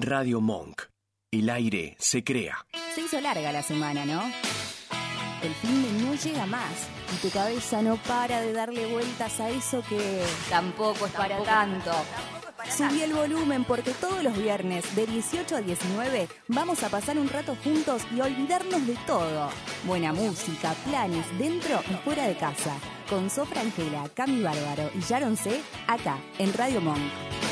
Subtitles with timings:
[0.00, 0.82] Radio Monk.
[1.30, 2.66] El aire se crea.
[2.94, 4.22] Se hizo larga la semana, ¿no?
[5.42, 9.50] El fin de no llega más y tu cabeza no para de darle vueltas a
[9.50, 11.92] eso que tampoco es para tanto.
[12.68, 17.28] Subí el volumen porque todos los viernes de 18 a 19 vamos a pasar un
[17.28, 19.50] rato juntos y olvidarnos de todo.
[19.84, 22.74] Buena música, planes dentro y fuera de casa.
[23.08, 25.60] Con Sofra Angela, Cami Bárbaro y Sharon C.
[25.86, 27.49] acá en Radio Monk.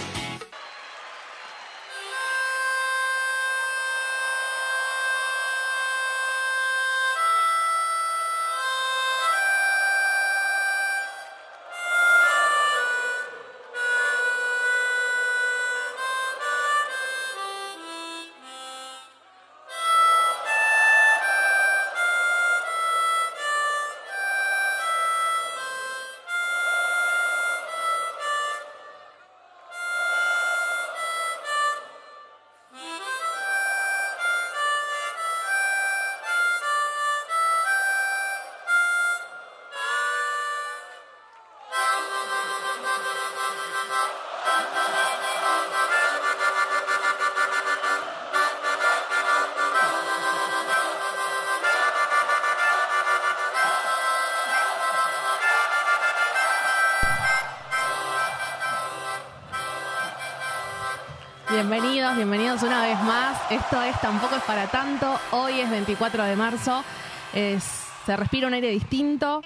[64.02, 65.18] Tampoco es para tanto.
[65.32, 66.84] Hoy es 24 de marzo.
[67.32, 69.42] Se respira un aire distinto.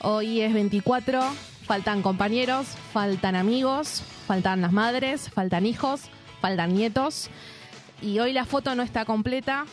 [0.00, 1.20] Hoy es 24.
[1.64, 6.02] Faltan compañeros, faltan amigos, faltan las madres, faltan hijos,
[6.40, 7.30] faltan nietos.
[8.00, 9.66] Y hoy la foto no está completa,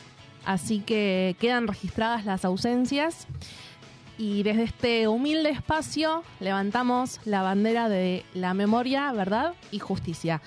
[0.46, 3.28] así que quedan registradas las ausencias.
[4.18, 10.42] Y desde este humilde espacio levantamos la bandera de la memoria, verdad y justicia.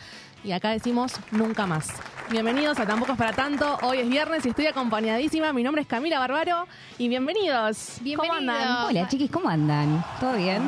[0.44, 1.88] Y acá decimos nunca más.
[2.30, 3.78] Bienvenidos a Tampoco es para tanto.
[3.82, 5.52] Hoy es viernes y estoy acompañadísima.
[5.52, 6.66] Mi nombre es Camila Barbaro
[6.98, 7.94] y bienvenidos.
[7.98, 8.38] ¿Cómo Bienvenidos.
[8.38, 8.84] andan?
[8.86, 10.04] Hola chiquis, ¿cómo andan?
[10.20, 10.62] ¿Todo bien?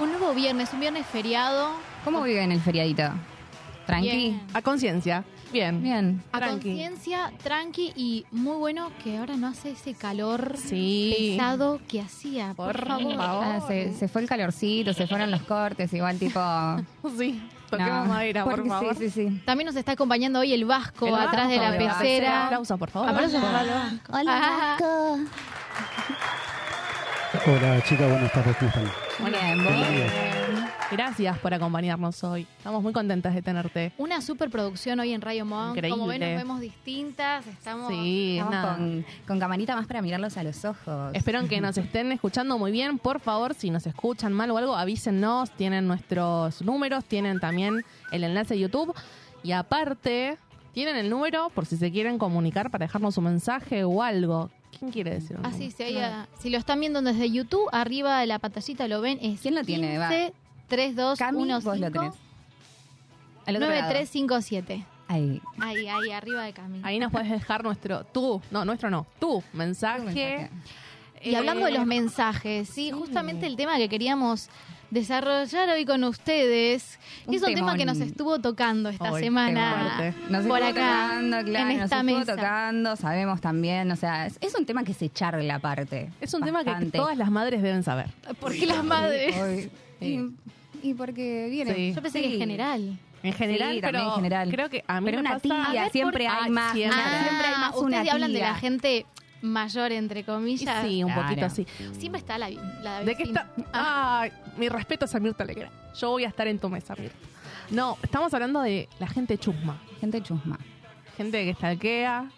[0.00, 1.70] Un nuevo viernes, un viernes feriado.
[2.04, 3.10] ¿Cómo viven el feriadito?
[3.86, 4.08] ¿Tranqui?
[4.10, 4.40] Bien.
[4.54, 5.24] A conciencia.
[5.52, 5.82] Bien.
[5.82, 6.22] Bien.
[6.32, 6.68] A Tranqui.
[6.70, 11.34] conciencia, tranqui y muy bueno que ahora no hace ese calor Sí.
[11.36, 12.54] pesado que hacía.
[12.54, 13.16] Por, Por favor.
[13.16, 13.44] favor.
[13.44, 16.40] Ah, se, se fue el calorcito, se fueron los cortes, igual tipo...
[17.18, 17.42] Sí.
[17.68, 18.94] Toquemos no, madera, por porque favor.
[18.96, 19.42] Sí, sí, sí.
[19.46, 21.98] También nos está acompañando hoy el Vasco El atrás de la Vasco.
[22.00, 22.44] pecera.
[22.46, 23.08] Aplauso, por favor.
[23.08, 24.12] Aplausos el Vasco.
[24.12, 25.16] Hola, Ah,
[27.46, 28.84] Hola chicas, buenas tardes, ¿cómo están?
[29.32, 29.74] Bien, vos.
[29.88, 30.71] Bien.
[30.92, 32.46] Gracias por acompañarnos hoy.
[32.58, 33.92] Estamos muy contentas de tenerte.
[33.96, 35.80] Una superproducción hoy en Rayo Monk.
[35.88, 36.34] Como ven, Increíble.
[36.34, 37.46] nos vemos distintas.
[37.46, 37.88] Estamos.
[37.90, 38.76] Sí, Estamos nada.
[38.76, 41.10] con, con camarita más para mirarlos a los ojos.
[41.14, 42.98] Espero que nos estén escuchando muy bien.
[42.98, 45.50] Por favor, si nos escuchan mal o algo, avísennos.
[45.52, 48.94] Tienen nuestros números, tienen también el enlace de YouTube.
[49.42, 50.36] Y aparte,
[50.74, 54.50] tienen el número por si se quieren comunicar para dejarnos un mensaje o algo.
[54.78, 55.36] ¿Quién quiere decir?
[55.38, 55.76] un Así, número?
[55.76, 59.18] si, hay a- si lo están viendo desde YouTube, arriba de la pantallita lo ven.
[59.22, 59.98] Es ¿Quién lo tiene?
[59.98, 60.08] Va.
[60.08, 60.32] 15
[60.72, 62.14] 3, 2, Cami, 1, vos lo tenés.
[63.44, 63.82] Al otro lado.
[63.82, 64.84] 9357.
[65.08, 65.42] Ahí.
[65.60, 66.80] Ahí, ahí, arriba de Cami.
[66.82, 69.98] Ahí nos puedes dejar nuestro, tú, no, nuestro no, tu mensaje.
[69.98, 70.50] Tu mensaje.
[71.22, 74.48] Y hablando de Eh, los mensajes, sí, justamente el tema que queríamos
[74.90, 80.14] desarrollar hoy con ustedes, que es un tema que nos estuvo tocando esta qué semana.
[80.30, 80.70] Nos por estuvo acá,
[81.10, 82.34] tocando, claro, en nos esta estuvo mesa.
[82.36, 86.10] tocando, sabemos también, o sea, es, es un tema que se charla aparte.
[86.22, 88.06] Es un tema que todas las madres deben saber.
[88.40, 89.36] ¿Por qué las madres?
[89.36, 90.30] Hoy- Sí.
[90.82, 91.74] Y, porque viene.
[91.74, 91.92] Sí.
[91.94, 92.28] Yo pensé Sí.
[92.28, 92.98] que en general.
[93.22, 94.50] En general, Sí, también pero en general.
[94.50, 96.72] creo que a mí Pero me una pasa- tía, ver, siempre por- hay Ah, más.
[96.72, 96.98] siempre.
[97.00, 99.06] siempre hay más ustedes una hablan de la gente
[99.42, 100.84] mayor, entre comillas.
[100.86, 101.28] Sí, un Claro.
[101.28, 101.66] poquito así.
[101.98, 103.48] Siempre está la, la ¿De qué está?
[103.72, 105.72] Ay, mi respeto a Mirta Legrand.
[105.94, 107.16] Yo voy a estar en tu mesa, Mirta.
[107.70, 109.80] No, estamos hablando de la gente chusma.
[110.00, 110.58] Gente chusma.
[111.16, 112.28] Gente que estalquea.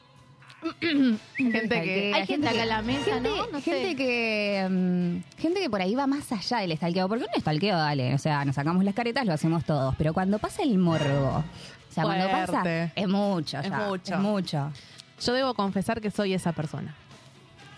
[1.37, 2.13] Gente que...
[2.15, 3.47] Hay gente acá en la mesa, Gente, ¿no?
[3.49, 3.71] No sé.
[3.71, 7.77] gente que mm, gente que por ahí va más allá del estalqueo, porque un estalqueo,
[7.77, 11.45] dale, o sea, nos sacamos las caretas, lo hacemos todos, pero cuando pasa el morbo,
[11.91, 14.15] o sea, cuando pasa es mucho Es ya, mucho.
[14.15, 14.73] es mucho.
[15.25, 16.95] Yo debo confesar que soy esa persona.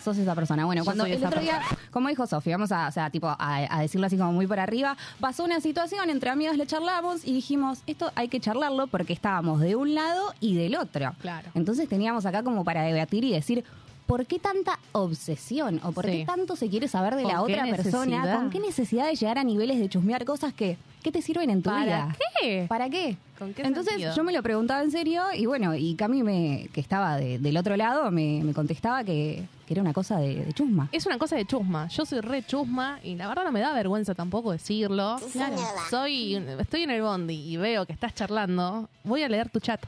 [0.07, 0.65] Sos esa persona.
[0.65, 1.61] Bueno, cuando el otro día,
[1.91, 3.37] como dijo Sofi, vamos a, o sea, tipo, a,
[3.69, 7.33] a decirlo así como muy por arriba, pasó una situación, entre amigas le charlamos y
[7.33, 11.13] dijimos, esto hay que charlarlo porque estábamos de un lado y del otro.
[11.21, 11.49] Claro.
[11.55, 13.65] Entonces teníamos acá como para debatir y decir,
[14.07, 15.81] ¿por qué tanta obsesión?
[15.85, 16.13] ¿O por Sí.
[16.13, 18.37] qué tanto se quiere saber de la ¿Con qué otra persona?
[18.37, 21.63] ¿Con qué necesidad de llegar a niveles de chusmear cosas que, que te sirven en
[21.63, 22.17] tu ¿Para vida?
[22.41, 22.67] qué?
[22.69, 23.17] ¿Para qué?
[23.39, 24.15] ¿Con qué Entonces sentido?
[24.15, 27.57] yo me lo preguntaba en serio y bueno, y Cami, me, que estaba de- del
[27.57, 30.89] otro lado, me, me contestaba que, que era una cosa de, de chusma.
[30.93, 31.89] Es una cosa de chusma.
[31.89, 35.17] Yo soy re chusma y la verdad no me da vergüenza tampoco decirlo.
[35.33, 35.57] Claro.
[35.91, 38.89] Soy, estoy en el bondi y veo que estás charlando.
[39.05, 39.81] Voy a leer tu chat.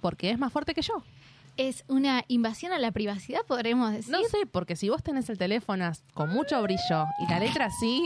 [0.00, 1.02] porque es más fuerte que yo.
[1.56, 4.10] Es una invasión a la privacidad, podremos decir.
[4.12, 8.02] No sé, porque si vos tenés el teléfono con mucho brillo y la letra así,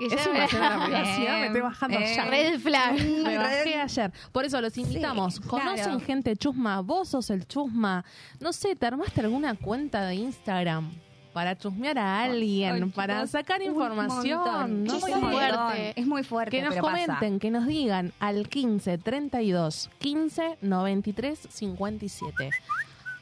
[0.00, 2.24] es ya- invasión a la privacidad, me estoy bajando eh, ya.
[2.26, 2.94] Red flag.
[3.24, 4.12] Me bajé ayer.
[4.32, 5.40] Por eso los invitamos.
[5.40, 6.00] ¿Conocen claro.
[6.00, 6.80] gente chusma?
[6.80, 8.04] ¿Vos sos el chusma?
[8.40, 10.92] No sé, ¿te armaste alguna cuenta de Instagram
[11.34, 12.72] para chusmear a alguien?
[12.74, 14.84] Ay, para chicos, sacar información.
[14.84, 16.00] No Es muy fuerte.
[16.00, 16.50] Es muy fuerte.
[16.56, 17.04] Que nos pero pasa.
[17.06, 22.50] comenten, que nos digan al 15 32 15 93 57.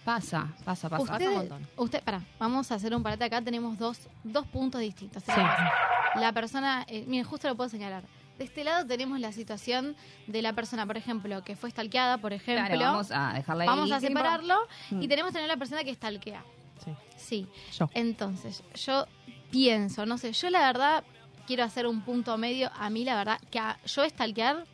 [0.05, 1.03] Pasa, pasa, pasa.
[1.03, 1.69] Usted- Usted, un montón.
[1.77, 3.41] usted, para, vamos a hacer un parate acá.
[3.41, 5.23] Tenemos dos, dos puntos distintos.
[5.25, 5.33] Sí.
[6.17, 8.03] La persona, eh, miren, justo lo puedo señalar.
[8.37, 9.95] De este lado tenemos la situación
[10.27, 12.67] de la persona, por ejemplo, que fue stalkeada, por ejemplo.
[12.67, 13.69] Claro, vamos a dejarla ahí.
[13.69, 14.57] Vamos a separarlo
[14.91, 15.03] Mm.
[15.03, 16.43] y tenemos también la persona que stalkea.
[16.85, 16.95] Sí.
[17.17, 17.47] Sí.
[17.79, 17.89] Yo.
[17.95, 19.07] Entonces, yo
[19.51, 21.05] pienso, no sé, yo la verdad
[21.47, 22.71] quiero hacer un punto medio.
[22.75, 24.65] A mí, la verdad, que a- yo stalkear,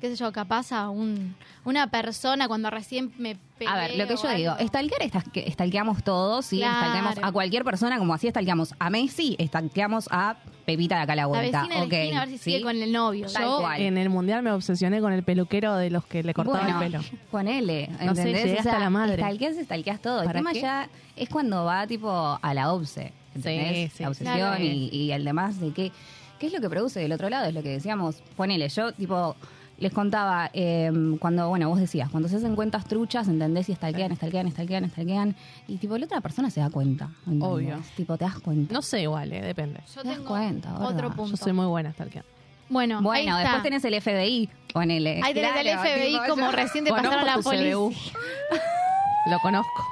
[0.00, 3.36] qué sé yo, capaz a un, una persona cuando recién me
[3.66, 4.66] A ver, lo que yo digo, algo.
[4.68, 6.78] stalkear está, que stalkeamos todos, sí, Claro.
[6.88, 11.16] stalkeamos a cualquier persona, como así stalkeamos a Messi, stalkeamos a Pepita de acá a
[11.16, 11.62] la La vuelta.
[11.62, 12.44] vecina de la esquina a ver si ¿sí?
[12.52, 13.26] sigue con el novio.
[13.32, 13.80] Tal Yo cual.
[13.82, 16.90] en el mundial me obsesioné con el peluquero de los que le cortaba Bueno, el
[16.92, 17.04] pelo.
[17.30, 18.44] Ponele, No sé, ¿entendés?
[18.44, 19.16] llegué o sea, hasta la madre.
[19.16, 20.20] Stalkeas, stalkeas todo.
[20.20, 20.60] El ¿Para tema qué?
[20.60, 23.90] ya es cuando va tipo a la obse, ¿entendés?
[23.90, 24.02] Sí, sí.
[24.04, 24.62] la obsesión Claro.
[24.62, 25.90] y, y el demás de qué,
[26.38, 28.22] qué es lo que produce del otro lado, es lo que decíamos.
[28.36, 29.34] Ponele, yo tipo
[29.80, 33.68] les contaba eh, cuando, bueno, vos decías, cuando se hacen cuentas truchas, ¿entendés?
[33.70, 35.34] Y stalkean, stalkean, stalkean, stalkean.
[35.66, 37.08] Y tipo la otra persona se da cuenta.
[37.26, 37.48] ¿entendés?
[37.48, 37.78] Obvio.
[37.96, 38.72] Tipo, te das cuenta.
[38.74, 39.80] No sé igual, eh, depende.
[39.94, 40.86] Yo Te das cuenta, ¿verdad?
[40.88, 41.30] otro Yo punto.
[41.32, 42.28] Yo soy muy buena stalkeando.
[42.68, 43.40] Bueno, ahí Bueno, está.
[43.54, 45.20] después tenés el FBI, ponele.
[45.24, 47.74] Ahí tenés Claro, el FBI tipo, como yo- recién te pasaron a la policía.
[49.30, 49.84] Lo conozco.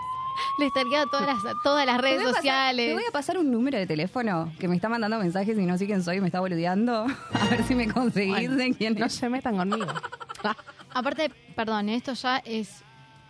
[0.58, 2.86] Le stalkeado todas las, todas las redes a pasar- sociales.
[2.88, 5.78] te voy a pasar un número de teléfono que me está mandando mensajes y no
[5.78, 7.06] sé quién soy y me está boludeando.
[7.32, 9.12] A ver si me conseguís Bueno, de quién no es.
[9.12, 9.86] se metan conmigo.
[10.92, 12.82] Aparte, perdón, esto ya es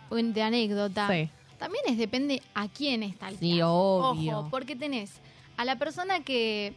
[0.09, 1.07] de anécdota.
[1.11, 1.29] sí.
[1.59, 4.39] También es depende a quién está el Sí, obvio.
[4.39, 5.19] Ojo, porque tenés
[5.57, 6.73] a la persona que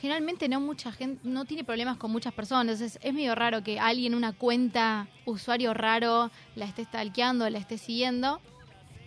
[0.00, 2.62] generalmente no mucha gente, no tiene problemas con muchas personas.
[2.80, 7.76] Entonces es medio raro que alguien, una cuenta, usuario raro, la esté stalkeando, la esté
[7.76, 8.40] siguiendo.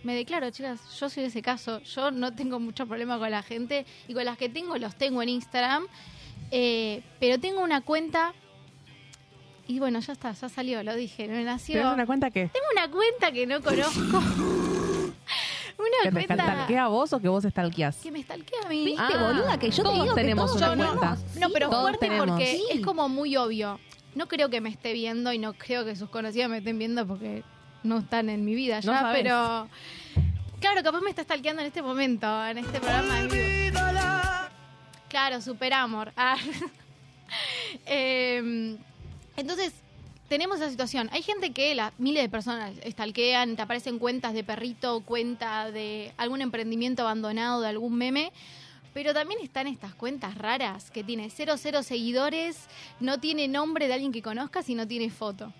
[0.04, 1.80] Me declaro, chicas, yo soy de ese caso.
[1.80, 5.22] Yo no tengo mucho problema con la gente y con las que tengo los tengo
[5.22, 5.86] en Instagram.
[6.50, 8.34] Eh, pero tengo una cuenta
[9.66, 11.76] y bueno, ya está, ya salió, lo dije, me nació.
[11.76, 14.18] ¿Te das una cuenta que, Tengo una cuenta que no conozco.
[15.78, 17.96] una que te cuenta stalkea a vos o que vos stalkeás?
[17.96, 18.84] que me stalkea a mí.
[18.84, 19.58] ¿Viste, Ah, boluda?
[19.58, 21.16] Que yo te todos que tenemos todos una cuenta.
[21.40, 22.26] No, pero todos fuerte tenemos.
[22.28, 22.64] porque Sí.
[22.72, 23.80] es como muy obvio.
[24.14, 27.06] No creo que me esté viendo y no creo que sus conocidos me estén viendo
[27.06, 27.42] porque
[27.84, 29.22] no están en mi vida No ya, sabés.
[29.22, 29.68] pero
[30.58, 34.48] claro, capaz me está stalkeando en este momento, en este programa.
[35.08, 36.12] Claro, super amor.
[36.16, 36.36] Ah.
[37.86, 38.76] Em,
[39.36, 39.72] entonces,
[40.28, 41.08] tenemos esa situación.
[41.12, 46.12] Hay gente que la, miles de personas stalkean, te aparecen cuentas de perrito, cuenta de
[46.16, 48.32] algún emprendimiento abandonado, de algún meme.
[48.92, 52.68] Pero también están estas cuentas raras que tiene 00 seguidores,
[53.00, 55.52] no tiene nombre de alguien que conozcas y no tiene foto.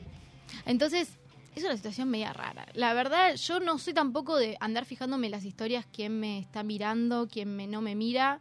[0.67, 1.09] Entonces,
[1.57, 2.67] es una situación media rara.
[2.75, 6.63] La verdad, yo no soy tampoco de andar fijándome en las historias, quién me está
[6.63, 8.41] mirando, quién me, no me mira.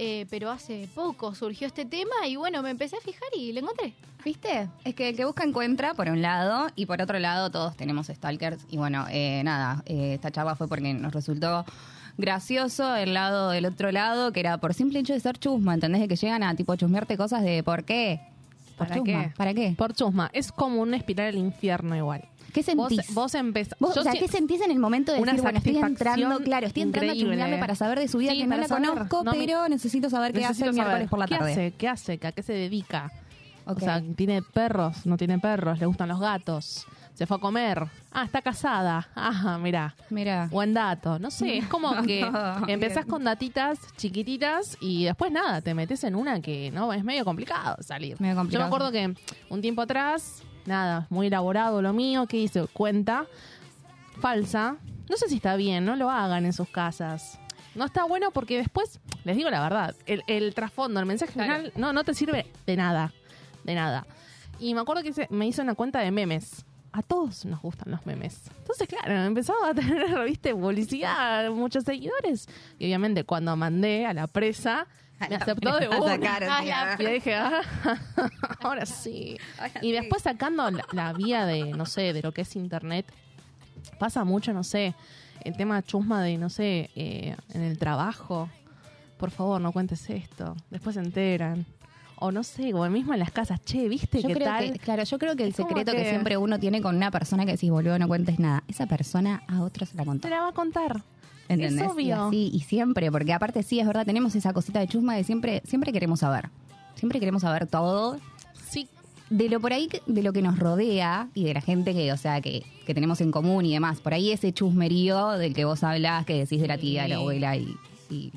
[0.00, 3.60] eh, pero hace poco surgió este tema y bueno, me empecé a fijar y lo
[3.60, 3.94] encontré.
[4.24, 4.68] ¿Viste?
[4.84, 8.06] Es que el que busca encuentra, por un lado, y por otro lado, todos tenemos
[8.08, 8.64] stalkers.
[8.70, 11.64] Y bueno, eh, nada, eh, esta charla fue porque nos resultó
[12.16, 16.00] gracioso el lado del otro lado, que era por simple hecho de ser chusma, ¿entendés?
[16.00, 18.20] De que llegan a tipo chusmearte cosas de ¿por qué?
[18.76, 19.24] ¿Por ¿Para chusma?
[19.24, 19.34] qué?
[19.36, 19.74] ¿Para qué?
[19.76, 20.30] Por chusma.
[20.32, 22.24] Es como una espiral al infierno igual.
[22.52, 23.14] ¿Qué Vos, sentís?
[23.14, 23.78] vos empezás...
[23.78, 26.66] Vos, o sea, ¿qué sentís en el momento de Una decir, bueno, estoy entrando, claro,
[26.66, 27.32] estoy entrando increíble.
[27.34, 28.88] a chusmearle para saber de su vida Sí, que no la saber.
[28.90, 31.34] conozco, No me- pero necesito saber qué hace Necesito el saber, miércoles por la ¿qué
[31.36, 31.52] tarde?
[31.52, 31.70] Hace?
[31.72, 32.20] ¿Qué hace?
[32.22, 33.12] ¿A qué se dedica?
[33.66, 35.04] O sea, ¿tiene perros?
[35.04, 35.78] ¿No tiene perros?
[35.78, 36.86] ¿Le gustan los gatos?
[37.12, 37.84] ¿Se fue a comer?
[38.12, 39.08] Ah, está casada.
[39.14, 39.94] Ajá, mirá.
[40.08, 40.48] Mira.
[40.50, 41.18] Buen dato.
[41.18, 42.20] No sé, es como que
[42.68, 47.24] empezás con datitas chiquititas y después nada, te metes en una que no es medio
[47.24, 48.18] complicado salir.
[48.20, 48.52] Medio complicado.
[48.52, 49.14] Yo me acuerdo que
[49.50, 52.66] un tiempo atrás, nada, muy elaborado lo mío, ¿qué hice?
[52.68, 53.26] Cuenta
[54.20, 54.76] falsa.
[55.08, 57.38] No sé si está bien, no lo hagan en sus casas.
[57.74, 61.54] No está bueno porque después, les digo la verdad, el, el trasfondo, el mensaje Claro.
[61.54, 63.12] final, no, no te sirve de nada.
[63.64, 64.06] De nada.
[64.58, 66.64] Y me acuerdo que me hizo una cuenta de memes.
[66.90, 68.40] A todos nos gustan los memes.
[68.58, 72.48] Entonces, claro, empezaba a tener, viste, publicidad, muchos seguidores.
[72.78, 74.86] Y obviamente cuando mandé a la presa,
[75.28, 76.96] me aceptó de una.
[76.98, 77.60] Y yo dije, ah,
[78.62, 79.36] ahora sí.
[79.82, 83.06] Y después sacando la, la vía de, no sé, de lo que es internet,
[83.98, 84.94] pasa mucho, no sé,
[85.44, 88.48] el tema chusma de, no sé, eh, en el trabajo.
[89.16, 90.54] Por favor, no cuentes esto.
[90.70, 91.66] Después se enteran.
[92.20, 94.72] o no sé, como mismo en las casas, che, ¿viste Yo qué creo tal?
[94.72, 95.98] que, claro, yo creo que el secreto que...
[95.98, 99.42] que- siempre uno tiene con una persona que decís, boludo, no cuentes nada, esa persona
[99.48, 100.22] a otro se la contó.
[100.28, 101.02] Te la va a contar.
[101.48, 101.86] ¿Entendés?
[101.86, 102.06] Es obvio.
[102.06, 105.24] Y así, y siempre, porque aparte sí, es verdad, tenemos esa cosita de chusma de
[105.24, 106.50] siempre, siempre queremos saber.
[106.94, 108.18] Siempre queremos saber todo
[108.68, 108.88] Sí,
[109.30, 112.16] de lo por ahí, de lo que nos rodea y de la gente que, o
[112.16, 114.00] sea, que, que tenemos en común y demás.
[114.00, 117.16] Por ahí ese chusmerío del que vos hablás, que decís de la tía, de la
[117.16, 117.74] abuela y,
[118.10, 118.32] y,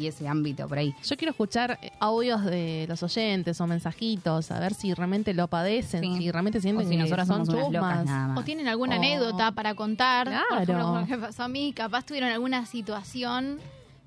[0.00, 0.94] y ese ámbito por ahí.
[1.04, 5.46] Yo quiero escuchar eh, audios de los oyentes o mensajitos, a ver si realmente lo
[5.48, 6.16] padecen, Sí.
[6.18, 8.06] si realmente sienten O si que nosotros son somos unas locas chusmas.
[8.06, 8.38] nada más.
[8.38, 10.26] O tienen alguna anécdota para contar.
[10.28, 10.62] Por Claro.
[10.62, 13.58] ejemplo, como que pasó a mí, capaz tuvieron alguna situación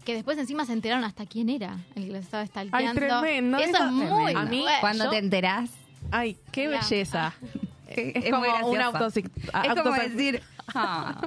[0.04, 2.94] que después encima se enteraron hasta quién era el que les estaba stalkeando.
[3.00, 4.40] tremendo, Eso eso es muy tremendo.
[4.40, 4.78] A mí, bueno.
[4.82, 5.70] Cuando yo- te enterás,
[6.12, 7.34] Ay, qué belleza.
[7.88, 9.32] es, Es, es como un autosic-
[9.64, 10.42] Es como decir,
[10.76, 11.22] ah.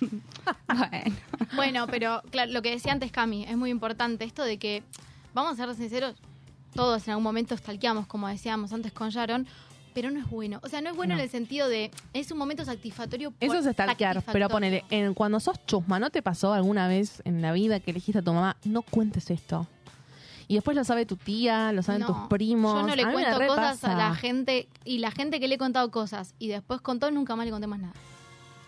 [0.00, 1.16] Bueno.
[1.54, 4.82] Bueno, pero claro, lo que decía antes Cami, es muy importante esto de que,
[5.34, 6.14] vamos a ser sinceros,
[6.74, 9.46] todos en algún momento stalkeamos, como decíamos antes con Sharon,
[9.94, 10.58] pero no es bueno.
[10.62, 11.20] O sea, no es bueno No.
[11.20, 13.32] en el sentido de, es un momento satisfactorio.
[13.38, 17.40] Eso es stalkear, pero ponele, en, cuando sos chusma, ¿no te pasó alguna vez en
[17.40, 19.68] la vida que elegiste a tu mamá, no cuentes esto?
[20.46, 22.74] Y después lo sabe tu tía, lo saben No, tus primos.
[22.74, 25.90] Yo no le cuento cosas a la gente y la gente que le he contado
[25.90, 27.94] cosas y después contó, nunca más le conté más nada.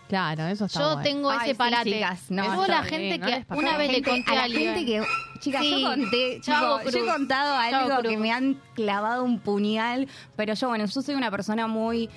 [0.07, 1.01] Claro, eso está Yo bueno.
[1.03, 1.91] tengo Ay, ese sí, parate.
[1.91, 4.43] chicas, no, yo la gente no que les una vez le conté a a la
[4.43, 4.73] alguien.
[4.75, 5.03] gente que
[5.39, 5.81] chicas Sí.
[5.81, 8.11] yo conté Chavo tipo, yo he contado Chavo algo Cruz.
[8.11, 12.09] que me han clavado un puñal pero yo bueno yo soy una persona muy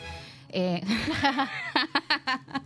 [0.52, 0.80] eh,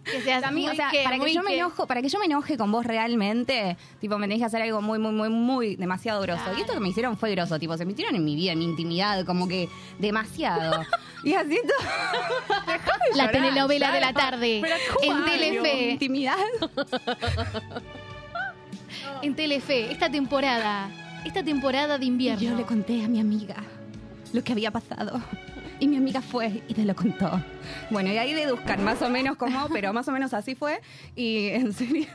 [0.05, 2.09] que seas muy o sea, que- para que muy yo me que- enojo, para que
[2.09, 5.29] yo me enoje con vos realmente, tipo, me tenés que hacer algo muy, muy, muy,
[5.29, 6.45] muy demasiado grosso.
[6.57, 8.65] Y esto que me hicieron fue grosso, tipo, se metieron en mi vida, en mi
[8.65, 10.83] intimidad, como que demasiado.
[11.25, 12.67] y así todo.
[13.17, 15.25] La telenovela de la tarde pero en.
[15.25, 15.91] Telefe.
[15.91, 16.37] intimidad.
[19.23, 20.91] En Telefe, esta temporada.
[21.25, 22.43] Esta temporada de invierno.
[22.43, 23.57] Yo le conté a mi amiga
[24.33, 25.21] lo que había pasado.
[25.81, 27.43] Y mi amiga fue y te lo contó.
[27.91, 30.81] Bueno, y ahí deduzcan más o menos cómo, pero más o menos así fue.
[31.17, 32.07] Y en serio.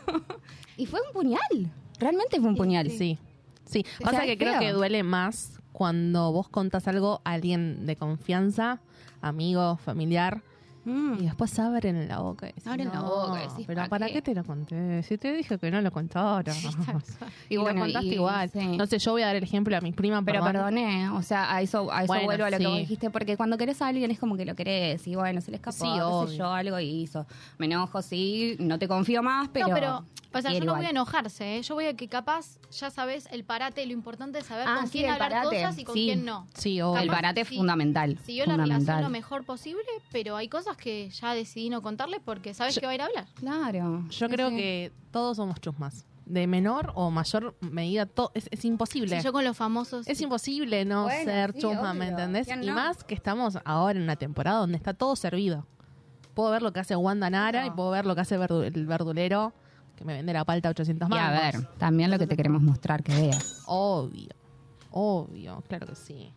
[0.78, 1.72] Y fue un puñal.
[2.00, 2.90] Realmente fue un puñal.
[2.90, 3.18] Sí,
[3.66, 3.86] sí.
[4.06, 8.82] O sea, que creo que duele más cuando vos contás algo a alguien de confianza,
[9.22, 10.42] amigo, familiar,
[10.86, 11.16] Mm.
[11.20, 13.90] y después abren la boca y decís, Abren la "No, boca y decís, pero ¿para
[13.90, 15.04] ¿para qué?" qué te lo conté?
[15.04, 16.56] Si te dije que no lo contaron.
[17.50, 18.50] Y y bueno, lo contaste y- igual.
[18.50, 18.78] sí.
[18.78, 20.74] No sé, yo voy a dar el ejemplo a mi prima, Pero perdón.
[20.74, 23.36] perdoné, o sea, a eso, a eso Bueno, vuelvo a lo que vos dijiste, porque
[23.36, 25.90] cuando querés a alguien es como que lo querés, y bueno, se le escapó, Sí,
[25.94, 27.28] qué sé yo, algo hizo.
[27.58, 29.68] Me enojo, sí, no te confío más, pero...
[29.68, 31.62] no, pero, o sea, yo no voy a enojarse, ¿eh?
[31.64, 34.88] yo voy a que capaz, ya sabes, el parate, lo importante es saber Ah, con
[34.88, 36.06] sí, quién hablar parate, cosas y con sí.
[36.06, 36.48] quién no.
[36.54, 37.02] Sí, obvio.
[37.02, 37.58] El parate es sí.
[37.58, 38.18] fundamental.
[38.26, 39.04] Si yo la relaciono fundamental.
[39.04, 39.82] lo mejor posible,
[40.12, 43.02] pero hay cosas que ya decidí no contarle porque sabes Yo- que va a ir
[43.02, 43.26] a hablar.
[43.36, 44.04] Claro.
[44.10, 44.56] Yo sí, creo sí.
[44.58, 46.06] que todos somos chusmas.
[46.26, 49.18] De menor o mayor medida, to- es, es imposible.
[49.18, 50.08] Si yo con los famosos.
[50.08, 52.46] Es imposible no Bueno, ser sí, chusma, ¿me entendés?
[52.46, 55.66] ¿Quién Y más que estamos ahora en una temporada donde está todo servido.
[56.36, 58.86] Puedo ver lo que hace Wanda Nara y puedo ver lo que hace verdu- el
[58.86, 59.54] verdulero
[60.00, 61.20] que me vende la palta a 800 Y más.
[61.20, 63.64] a ver, también lo que te queremos mostrar que veas.
[63.68, 64.30] Obvio.
[64.92, 66.34] Obvio, claro que sí.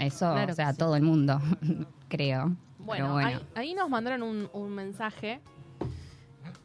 [0.00, 0.78] Eso, Claro o sea, sí.
[0.78, 1.40] todo el mundo,
[2.08, 2.56] creo.
[2.80, 3.28] Bueno, bueno.
[3.28, 5.40] Ahí, ahí nos mandaron un, un mensaje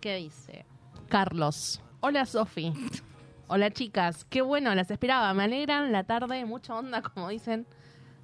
[0.01, 0.65] que dice:
[1.07, 2.73] Carlos, hola Sofi.
[3.47, 5.31] Hola chicas, qué bueno, las esperaba.
[5.35, 7.67] Me alegran la tarde, mucha onda, como dicen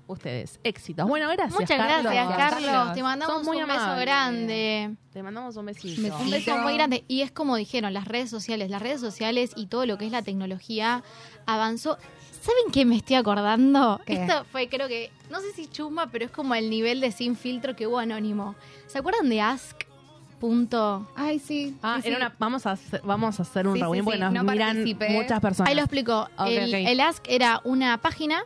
[0.07, 0.59] ustedes.
[0.63, 1.07] Éxitos.
[1.07, 1.59] Bueno, gracias.
[1.59, 2.11] Muchas Carlos.
[2.11, 2.69] gracias, Carlos.
[2.71, 2.93] Carlos.
[2.95, 4.95] Te mandamos un beso grande.
[5.11, 6.01] Te mandamos un besito.
[6.01, 6.17] Besito.
[6.23, 7.03] Un beso muy grande.
[7.07, 10.11] Y es como dijeron, las redes sociales, las redes sociales y todo lo que es
[10.11, 11.03] la tecnología
[11.45, 11.97] avanzó.
[12.41, 13.99] ¿Saben qué me estoy acordando?
[14.05, 14.13] ¿Qué?
[14.13, 17.35] Esto fue, creo que, no sé si chusma, pero es como el nivel de sin
[17.35, 18.55] filtro que hubo anónimo.
[18.87, 19.83] ¿Se acuerdan de Ask?
[20.39, 21.07] Punto.
[21.15, 21.75] Ay, sí.
[21.81, 22.21] Ah, sí, era sí.
[22.23, 24.23] una, vamos, a hacer, vamos a hacer un Sí, reunión porque sí.
[24.25, 25.09] nos No miran participé.
[25.09, 25.69] muchas personas.
[25.69, 26.29] Ahí lo explico.
[26.45, 26.89] El, ok.
[26.89, 28.43] el Ask era una página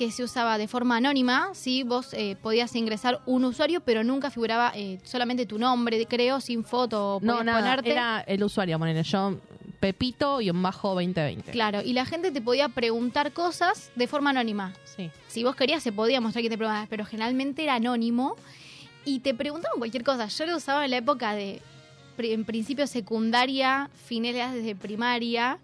[0.00, 1.82] que se usaba de forma anónima, ¿sí?
[1.82, 6.64] Vos eh, podías ingresar un usuario, pero nunca figuraba eh, solamente tu nombre, creo, sin
[6.64, 7.18] foto.
[7.20, 7.90] No, nada, ponerte.
[7.90, 9.36] era el usuario, ponele yo,
[9.78, 11.50] Pepito y un bajo 2020.
[11.50, 14.72] Claro, y la gente te podía preguntar cosas de forma anónima.
[14.96, 15.10] Sí.
[15.28, 18.36] Si vos querías, se podía mostrar que te preguntabas, pero generalmente era anónimo
[19.04, 20.28] y te preguntaban cualquier cosa.
[20.28, 21.60] Yo lo usaba en la época de,
[22.16, 25.58] en principio, secundaria, finales de primaria.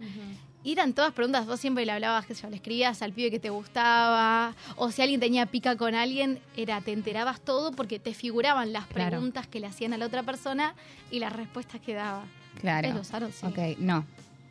[0.66, 3.30] Y eran todas preguntas, vos siempre le hablabas, qué sé yo, le escribías al pibe
[3.30, 8.00] que te gustaba, o si alguien tenía pica con alguien, era, te enterabas todo porque
[8.00, 9.10] te figuraban las Claro.
[9.10, 10.74] preguntas que le hacían a la otra persona
[11.12, 12.24] y las respuestas que daba.
[12.60, 12.88] Claro.
[12.88, 13.32] ¿Ustedes lo usaron?
[13.32, 13.46] Sí.
[13.46, 14.04] Ok, no.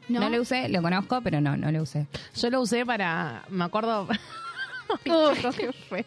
[0.07, 0.19] ¿No?
[0.21, 0.29] ¿No?
[0.29, 2.07] lo usé, lo conozco, pero no, no lo usé.
[2.35, 4.07] Yo lo usé para, me acuerdo...
[5.05, 6.05] Uy, qué feo.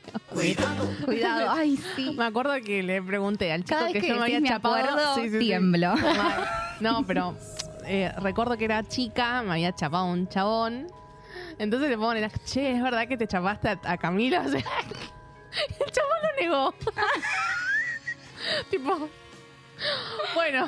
[1.05, 2.15] Cuidado, ay, sí.
[2.17, 4.49] Me acuerdo que le pregunté al chico Cada vez que, que yo me había me
[4.49, 4.75] chapado.
[4.77, 5.39] acuerdo, Sí, sí, sí.
[5.41, 5.95] tiemblo.
[6.81, 7.37] No, pero
[7.89, 10.87] eh, recuerdo que era chica, me había chapado un chabón
[11.59, 16.75] Entonces le ponen, che, ¿es verdad que te chapaste a, a el chabón lo negó.
[18.71, 19.09] tipo,
[20.35, 20.67] bueno,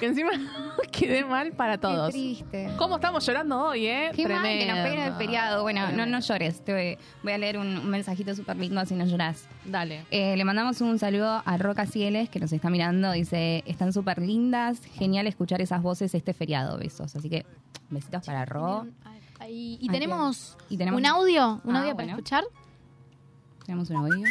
[0.00, 0.30] que encima
[0.92, 2.12] quedé mal para todos.
[2.12, 2.70] Qué triste.
[2.76, 4.10] ¿Cómo estamos llorando hoy, eh?
[4.14, 5.62] Qué mal que nos peguen el feriado.
[5.62, 6.64] Bueno, no, no llores.
[6.64, 9.48] Te voy, a leer un, un mensajito súper lindo así no llorás.
[9.64, 10.04] Dale.
[10.10, 13.12] Eh, le mandamos un saludo a Roca Cieles, que nos está mirando.
[13.12, 14.80] Dice, están súper lindas.
[14.94, 16.78] Genial escuchar esas voces este feriado.
[16.78, 17.14] Besos.
[17.16, 17.44] Así que,
[17.90, 18.86] besitos para Ro.
[19.38, 22.12] Ahí- y tenemos, Y tenemos- un audio, un Ah, audio para bueno.
[22.12, 22.44] escuchar.
[23.64, 24.24] Tenemos un audio.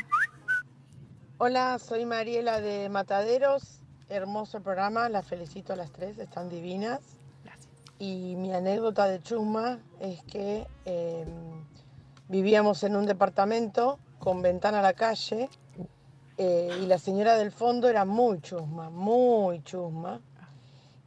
[1.38, 3.82] Hola, soy Mariela de Mataderos.
[4.08, 7.00] Hermoso programa, las felicito a las tres, están divinas.
[7.44, 7.74] Gracias.
[7.98, 11.26] Y mi anécdota de chusma es que eh,
[12.28, 15.50] vivíamos en un departamento con ventana a la calle
[16.38, 20.22] eh, y la señora del fondo era muy chusma, muy chusma.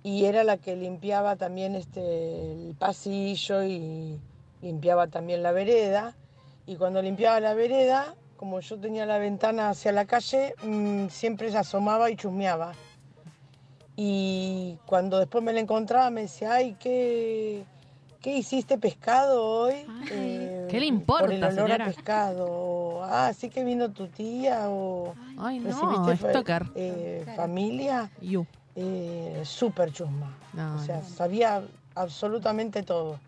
[0.02, 4.18] Y era la que limpiaba también este, el pasillo y
[4.60, 6.16] limpiaba también la vereda.
[6.66, 11.52] Y cuando limpiaba la vereda, como yo tenía la ventana hacia la calle, mm, siempre
[11.52, 12.72] se asomaba y chusmeaba.
[14.00, 17.64] Y cuando después me la encontraba me decía, ay, ¿qué,
[18.20, 19.74] qué hiciste pescado hoy?
[20.12, 21.84] Eh, ¿Qué le importa, Por el olor señora?
[21.84, 22.46] a pescado.
[22.48, 26.66] O, ah, sí que vino tu tía o Ay, no, stalker.
[26.76, 28.08] eh, familia.
[28.20, 28.46] You.
[28.76, 30.32] Eh, súper chusma.
[30.52, 31.08] No, o sea, no.
[31.08, 31.62] sabía
[31.96, 33.18] absolutamente todo.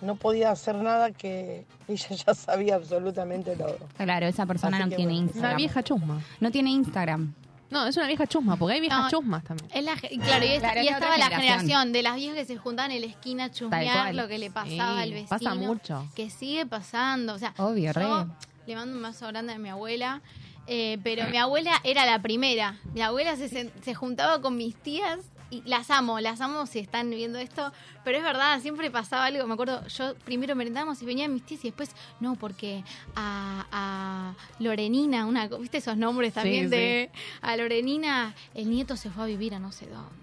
[0.00, 3.76] No podía hacer nada que ella ya sabía absolutamente todo.
[3.96, 5.26] Claro, esa persona Así no tiene bueno.
[5.26, 5.48] Instagram.
[5.50, 6.20] Una vieja chusma.
[6.40, 7.34] No tiene Instagram.
[7.72, 9.10] No, es una vieja chusma, porque hay viejas No.
[9.10, 9.68] chusmas también.
[9.74, 11.40] Es la, ge- claro, y, esta- Claro, y es estaba la generación.
[11.60, 14.50] generación de las viejas que se juntaban en la esquina a chusmear lo que le
[14.50, 15.28] pasaba Sí, al vecino.
[15.28, 16.08] pasa mucho.
[16.14, 17.34] Que sigue pasando.
[17.34, 18.06] O sea, Obvio, yo re.
[18.66, 20.20] le mando un beso grande a mi abuela.
[20.74, 22.76] Eh, pero mi abuela era la primera.
[22.94, 23.48] Mi abuela se,
[23.82, 25.18] se juntaba con mis tías
[25.50, 27.72] y las amo, las amo si están viendo esto.
[28.04, 29.46] Pero es verdad, siempre pasaba algo.
[29.46, 32.82] Me acuerdo, yo primero merendábamos y venían mis tías y después, no, porque
[33.14, 37.10] a, a Lorenina, una, ¿viste esos nombres también Sí, de
[37.42, 40.22] a Lorenina, el nieto se fue a vivir a no sé dónde.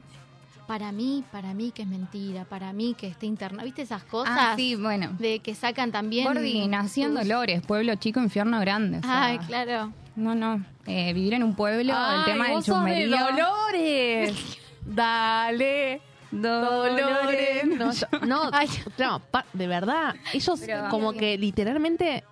[0.65, 3.63] Para mí, para mí que es mentira, para mí que está interna.
[3.63, 4.35] ¿Viste esas cosas?
[4.38, 5.16] Ah, sí, bueno.
[5.18, 6.25] De que sacan también.
[6.25, 9.00] Gordi, nací en Dolores, pueblo chico, infierno grande.
[9.00, 9.92] o sea, Ay, claro.
[10.15, 10.63] No, no.
[10.85, 13.17] Eh, vivir en un pueblo, el tema del vos sos de chusmerío.
[13.17, 14.57] Dolores.
[14.85, 16.01] Dale.
[16.31, 17.65] Dolores.
[17.65, 18.67] No, yo- no, Ay.
[18.98, 20.15] no, pa- de verdad.
[20.33, 22.24] Ellos Pero- como que literalmente...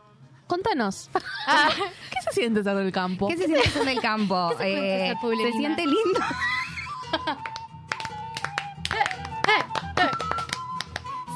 [0.47, 1.09] Contanos.
[2.09, 3.27] ¿Qué se siente ser del campo?
[3.27, 4.49] ¿Qué se siente ser del campo?
[4.57, 5.13] ¿Qué se siente Eh,
[5.51, 6.19] se siente lindo.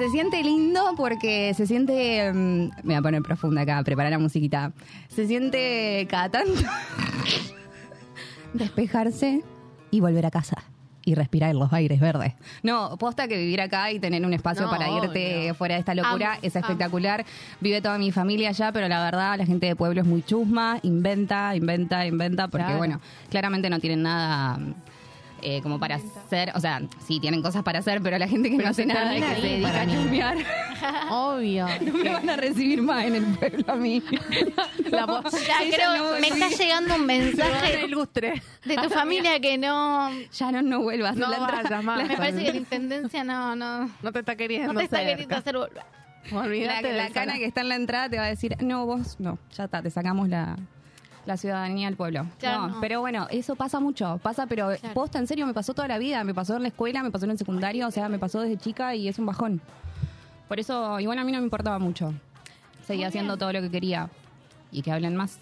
[0.02, 2.34] Se siente lindo porque se siente.
[2.34, 4.72] mm, me voy a poner profunda acá, preparar la musiquita.
[5.10, 6.60] Se siente cada tanto.
[8.56, 9.44] despejarse
[9.92, 10.56] y volver a casa.
[11.06, 12.34] Y respirar los aires verdes.
[12.64, 15.54] No, posta que vivir acá y tener un espacio No, para irte obvio.
[15.56, 17.24] fuera de esta locura Amo, es espectacular.
[17.60, 20.80] Vive toda mi familia allá, pero la verdad la gente de pueblo es muy chusma,
[20.82, 22.78] inventa, inventa, inventa, porque Claro.
[22.80, 24.60] bueno, claramente no tienen nada
[25.42, 28.56] eh, como para hacer, o sea, sí tienen cosas para hacer, pero la gente que
[28.58, 30.38] Pero no hace nada y que se dedica a chusmear,
[31.12, 31.68] Obvio.
[31.82, 34.02] no me van a recibir más en el pueblo a mí.
[34.92, 38.42] La Ya creo, no me está llegando un mensaje ilustre.
[38.66, 40.10] de tu familia que no.
[40.34, 41.16] Ya no, no vuelvas.
[41.16, 42.08] No la entrada- vayas más.
[42.08, 45.12] Me parece que la intendencia no, no, No te está queriendo no te está cerca.
[45.12, 45.56] queriendo hacer
[46.32, 46.68] volver.
[46.68, 49.38] La, la cana que está en la entrada te va a decir, no, vos no,
[49.56, 50.56] ya está, te sacamos la,
[51.26, 52.26] la ciudadanía del pueblo.
[52.40, 52.82] Claro, no, no.
[52.82, 54.94] pero bueno, eso pasa mucho, pasa, pero Claro.
[54.94, 57.26] posta, en serio, me pasó toda la vida, me pasó en la escuela, me pasó
[57.26, 59.62] en el secundario, o sea, me pasó desde chica y es un bajón.
[60.48, 62.14] Por eso, igual a mí no me importaba mucho.
[62.86, 64.10] Seguía haciendo todo lo que quería
[64.72, 65.38] y que hablen más.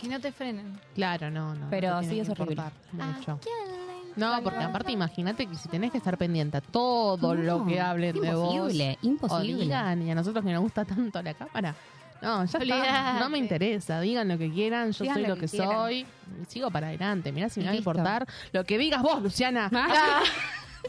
[0.00, 0.78] Que no te frenen.
[0.94, 1.66] Claro, no, no.
[1.70, 2.52] Pero no sí es horrible.
[2.54, 3.32] importar mucho.
[3.32, 7.34] ¿A quién le No, porque aparte imagínate que si tenés que estar pendiente a todo
[7.34, 8.54] lo que hablen de vos.
[8.54, 9.64] imposible, imposible.
[9.66, 9.72] Y
[10.10, 11.74] a nosotros que nos gusta tanto la cámara.
[12.24, 13.18] No, ya está.
[13.20, 14.00] No me interesa.
[14.00, 14.92] Digan lo que quieran.
[14.92, 16.06] Yo Digan soy lo lo que soy.
[16.48, 17.32] Sigo para adelante.
[17.32, 19.70] Mirá si me va a importar lo que digas vos, Luciana.
[19.72, 20.22] Ah.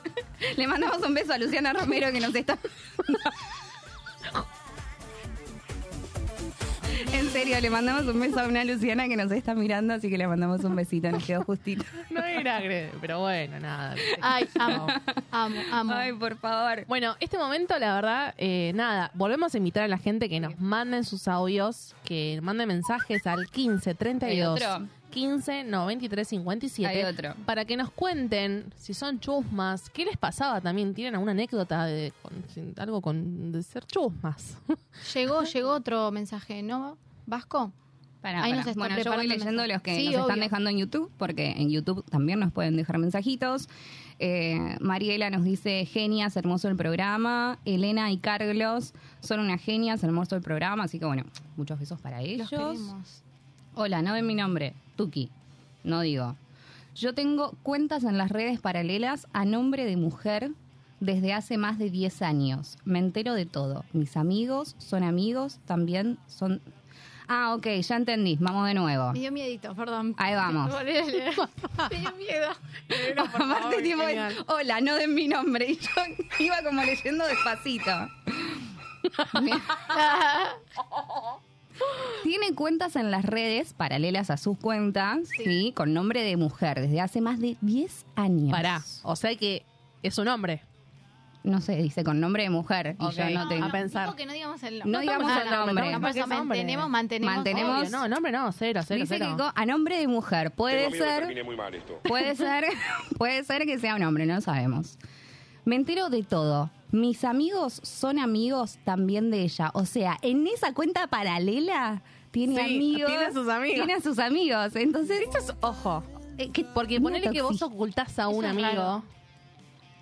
[0.57, 2.57] Le mandamos un beso a Luciana Romero que nos está.
[7.35, 10.27] serio, le mandamos un beso a una Luciana que nos está mirando, así que le
[10.27, 11.83] mandamos un besito, nos quedó justito.
[12.09, 12.61] No era
[13.01, 13.95] pero bueno, nada.
[14.21, 14.87] Ay, amo,
[15.31, 15.93] amo, amo.
[15.93, 16.85] Ay, por favor.
[16.87, 20.57] Bueno, este momento, la verdad, eh, nada, volvemos a invitar a la gente que nos
[20.59, 24.87] manden sus audios, que manden mensajes al 15 32 Hay otro.
[25.11, 27.35] 15 93 57 Hay otro.
[27.45, 32.11] para que nos cuenten si son chusmas, qué les pasaba también, tienen alguna anécdota de
[32.21, 34.57] con- sin- algo con de ser chusmas.
[35.13, 36.97] Llegó, llegó otro mensaje, ¿no?
[37.25, 37.71] ¿Vasco?
[38.21, 38.55] Pará, Ahí pará.
[38.61, 39.73] nos está bueno, yo voy leyendo mensajes.
[39.73, 42.97] los que Sí, nos están dejando en YouTube, porque en YouTube también nos pueden dejar
[42.97, 43.69] mensajitos.
[44.17, 47.59] Eh, Mariela nos dice, genias, hermoso el programa.
[47.65, 50.85] Elena y Carlos son unas genias, hermoso el programa.
[50.85, 51.23] Así que bueno,
[51.57, 52.79] muchos besos para Los ellos.
[53.75, 55.29] Hola, no ven mi nombre, Tuki.
[55.83, 56.35] No digo.
[56.95, 60.51] Yo tengo cuentas en las redes paralelas a nombre de mujer
[61.01, 62.77] desde hace más de 10 años.
[62.85, 63.83] Me entero de todo.
[63.91, 66.61] Mis amigos son amigos, también son...
[67.27, 68.37] Ah, ok, ya entendí.
[68.39, 69.11] Vamos de nuevo.
[69.13, 70.13] Me dio miedito, perdón.
[70.17, 70.71] Ahí vamos.
[70.83, 72.49] Me dio miedo.
[73.17, 74.03] Aparte, tipo,
[74.47, 75.71] hola, no den mi nombre.
[75.71, 75.89] Y yo
[76.39, 77.91] iba como leyendo despacito.
[82.23, 85.73] Tiene cuentas en las redes paralelas a sus cuentas, sí.
[85.75, 88.51] con nombre de mujer, desde hace más de 10 años.
[88.51, 88.81] Pará.
[89.03, 89.63] O sea que
[90.01, 90.61] es un hombre.
[91.45, 92.95] No sé, dice con nombre de mujer.
[92.99, 93.65] Y yo no tengo.
[93.65, 94.15] A pensar.
[94.15, 94.91] Que no digamos el nombre.
[94.91, 95.91] No digamos el nombre.
[95.91, 97.35] No, mantenemos, mantenemos.
[97.35, 99.35] Mantenemos- Obvio, no, nombre no, cero, cero, Dice cero.
[99.37, 100.51] que a nombre de mujer.
[100.51, 101.19] Puede Tengo miedo que ser.
[101.19, 101.99] termine muy mal esto.
[102.03, 102.65] Puede ser,
[103.19, 104.97] puede ser que sea un hombre, no sabemos.
[105.65, 106.71] Me entero de todo.
[106.91, 109.69] Mis amigos son amigos también de ella.
[109.75, 113.07] O sea, en esa cuenta paralela tiene Sí, amigos.
[113.11, 113.75] tiene a sus amigos.
[113.75, 114.75] Tiene a sus amigos.
[114.75, 115.21] Entonces.
[115.21, 116.03] Esto es, ojo,
[116.39, 119.03] eh, que- porque ponele que vos ocultás a un amigo, raro.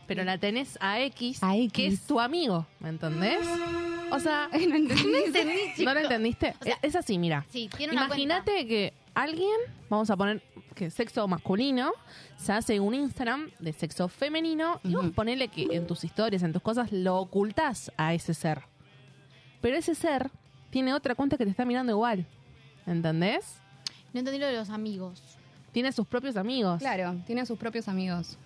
[0.08, 1.72] Pero la tenés a X, A X.
[1.74, 3.46] que es tu amigo, ¿me entendés?
[4.12, 5.84] O sea, Ay, no entendí.
[5.84, 6.56] ¿no lo entendiste?
[6.60, 7.46] O sea, es así, mira.
[7.50, 9.56] Sí, Imagínate que alguien,
[9.90, 10.42] vamos a poner
[10.76, 11.92] que sexo masculino,
[12.38, 16.52] se hace un Instagram de sexo femenino y vos ponele que en tus historias, en
[16.52, 18.64] tus cosas, lo ocultás a ese ser.
[19.62, 20.32] Pero ese ser
[20.70, 22.26] tiene otra cuenta que te está mirando igual.
[22.86, 23.60] ¿Entendés?
[24.12, 25.22] No entendí lo de los amigos.
[25.72, 26.80] Tiene sus propios amigos.
[26.80, 28.38] Claro, tiene sus propios amigos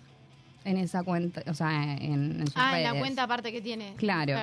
[0.68, 3.94] en esa cuenta, o sea, en, en sus Ah, en la cuenta aparte que tiene.
[3.98, 4.34] Claro.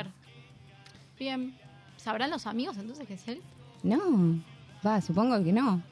[1.19, 1.55] Bien.
[1.97, 3.41] ¿Sabrán los amigos entonces que es él?
[3.83, 4.39] No,
[4.87, 5.83] va, supongo que no.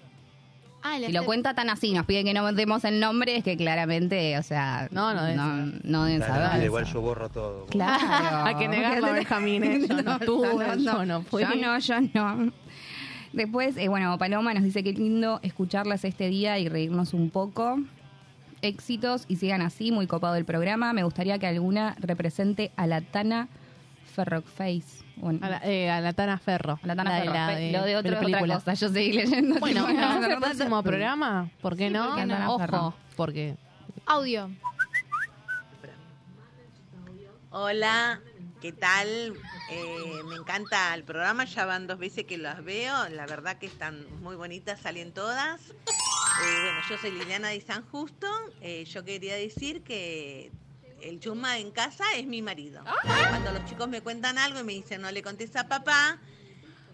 [0.84, 3.44] Ah, el Si lo cuenta tan así, nos pide que no demos el nombre, es
[3.44, 5.80] que claramente, o sea, No, no deben no, saber.
[5.84, 6.64] no deben Tranquila, saber.
[6.66, 7.66] igual yo borro todo.
[7.66, 8.44] Claro.
[8.46, 9.86] Hay que negarlo, Benjamín, ¿eh?
[9.88, 11.42] Yo no tuve, yo no fui.
[11.42, 12.52] Yo no, yo no.
[13.32, 17.78] Después, eh, bueno, Paloma nos dice que lindo escucharlas este día y reírnos un poco.
[18.62, 20.92] Éxitos y sigan así, muy copado el programa.
[20.92, 23.48] Me gustaría que alguna represente a la Tana
[24.14, 25.02] Ferroface.
[25.16, 26.78] Bueno, A la, eh, a la Tana Ferro.
[26.82, 27.52] a la Tana La de Ferroface.
[27.52, 28.74] la de- Lo de otro es otra cosa.
[28.74, 29.58] Yo seguí leyendo.
[29.60, 31.50] Bueno, ¿vamos no, al próximo programa?
[31.60, 32.06] ¿Por qué Sí, no?
[32.08, 32.46] ¿por qué no?
[32.54, 32.94] Ojo, Ferro.
[33.16, 33.56] porque
[34.06, 34.50] Audio.
[37.50, 38.20] Hola,
[38.60, 39.08] ¿qué tal?
[39.70, 43.66] Eh, me encanta el programa, ya van dos veces que las veo, la verdad que
[43.66, 45.60] están muy bonitas, salen todas.
[46.40, 48.26] Eh, bueno, yo soy Liliana de San Justo,
[48.60, 50.50] eh, yo quería decir que
[51.00, 52.82] el chuma en casa es mi marido.
[53.30, 56.18] Cuando los chicos me cuentan algo y me dicen no le contesta a papá,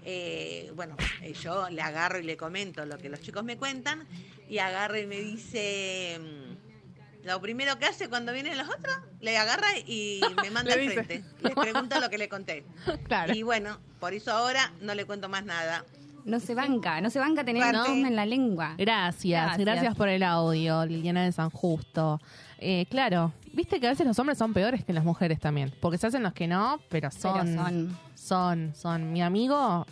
[0.04, 4.06] eh, bueno, eh, yo le agarro y le comento lo que los chicos me cuentan
[4.48, 6.18] y agarro y me dice...
[6.20, 10.84] mm, Lo primero que hace cuando vienen los otros, le agarra y me manda al
[10.90, 11.24] frente.
[11.42, 12.64] Le pregunta lo que le conté.
[13.06, 13.34] Claro.
[13.34, 15.84] Y bueno, por eso ahora no le cuento más nada.
[16.28, 17.90] No se banca, no se banca tener Parte.
[17.90, 18.74] chisme en la lengua.
[18.76, 19.58] Gracias, Gracias.
[19.64, 22.20] gracias, por el audio, Liliana de San Justo.
[22.58, 25.96] Eh, claro, viste que a veces los hombres son peores que las mujeres también, porque
[25.96, 27.98] se hacen los que no, pero son, Pero son.
[28.14, 29.12] son, son.
[29.12, 29.86] Mi amigo,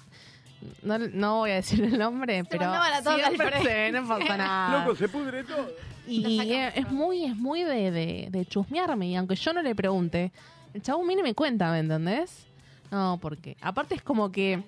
[0.82, 4.78] no, no voy a decir el nombre, pero toca al siempre sé, no pasa nada.
[4.84, 5.68] Loco, se pudre todo.
[6.08, 9.08] Y es, es muy, es muy de, de, de chusmearme.
[9.08, 10.30] Y aunque yo no le pregunte,
[10.74, 12.45] el chabón viene y me cuenta, ¿me entendés?
[12.90, 14.62] No, porque aparte es como que,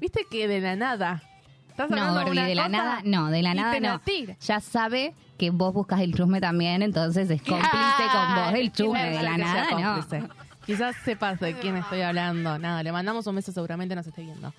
[0.00, 1.22] viste que de la nada.
[1.68, 4.00] Estás No, Gordi, de la nada, no, de la y nada te no.
[4.00, 4.36] tira.
[4.40, 9.10] Ya sabe que vos buscas el chusme también, entonces es cómplice con vos del chusme,
[9.10, 9.94] de la nada no.
[9.94, 10.28] cómplice.
[10.64, 12.58] Quizás sepas de quién estoy hablando.
[12.58, 14.54] Nada, le mandamos un beso, seguramente nos esté viendo.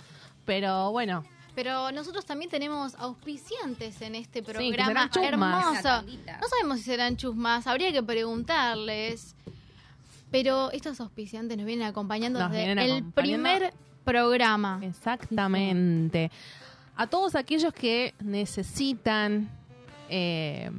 [0.46, 1.24] Pero bueno,
[1.56, 5.10] Pero nosotros también tenemos auspiciantes en este programa.
[5.16, 6.02] Una hermoso.
[6.04, 9.36] No sabemos si serán chusmas, habría que preguntarles.
[10.36, 14.82] Pero estos auspiciantes nos vienen acompañando Nos desde vienen el primer programa.
[14.84, 16.30] exactamente.
[16.98, 19.50] A todos aquellos que necesitan...
[20.10, 20.70] eh,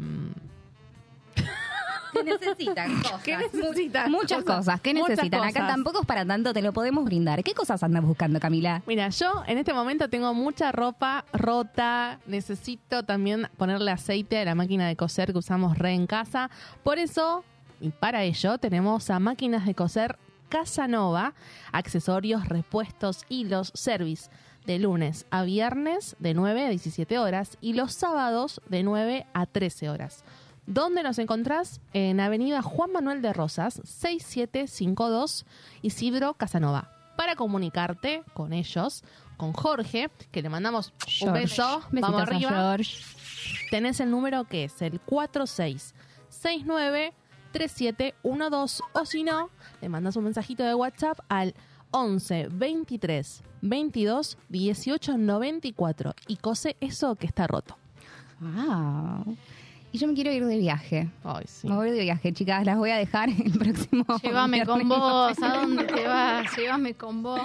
[2.12, 2.96] ¿Qué necesitan?
[3.02, 3.22] Cosas.
[3.22, 4.12] ¿Qué necesitan?
[4.12, 4.78] Muchas cosas.
[4.82, 5.42] ¿Qué Muchas necesitan?
[5.42, 7.42] Acá tampoco es para tanto, te lo podemos brindar.
[7.42, 8.82] ¿Qué cosas andas buscando, Camila?
[8.86, 14.54] Mira, yo en este momento tengo mucha ropa rota, necesito también ponerle aceite a la
[14.54, 16.50] máquina de coser que usamos re en casa.
[16.82, 17.42] Por eso,
[17.80, 21.34] y para ello, tenemos a máquinas de coser Casanova,
[21.72, 24.30] accesorios, repuestos, hilos, service
[24.64, 29.46] de lunes a viernes de 9 a 17 horas y los sábados de 9 a
[29.46, 30.24] 13 horas.
[30.66, 31.80] ¿Dónde nos encontrás?
[31.92, 35.46] En Avenida Juan Manuel de Rosas, 6752,
[35.82, 36.90] Isidro Casanova.
[37.16, 39.04] Para comunicarte con ellos,
[39.36, 41.40] con Jorge, que le mandamos un George.
[41.40, 41.82] beso.
[41.90, 42.76] Besitos Vamos arriba.
[43.70, 47.14] Tenés el número que es el 4669
[47.56, 49.48] 3712 o si no,
[49.80, 51.54] le mandas un mensajito de WhatsApp al
[51.90, 57.78] 11 23 22 18 94 y cose eso que está roto.
[58.40, 59.36] Wow.
[59.96, 61.08] Y yo me quiero ir de viaje.
[61.24, 61.66] Ay, sí.
[61.66, 62.66] Me voy de viaje, chicas.
[62.66, 64.04] Las voy a dejar el próximo.
[64.22, 66.54] Llévame con vos, ¿a dónde te vas?
[66.54, 67.40] Llévame con vos.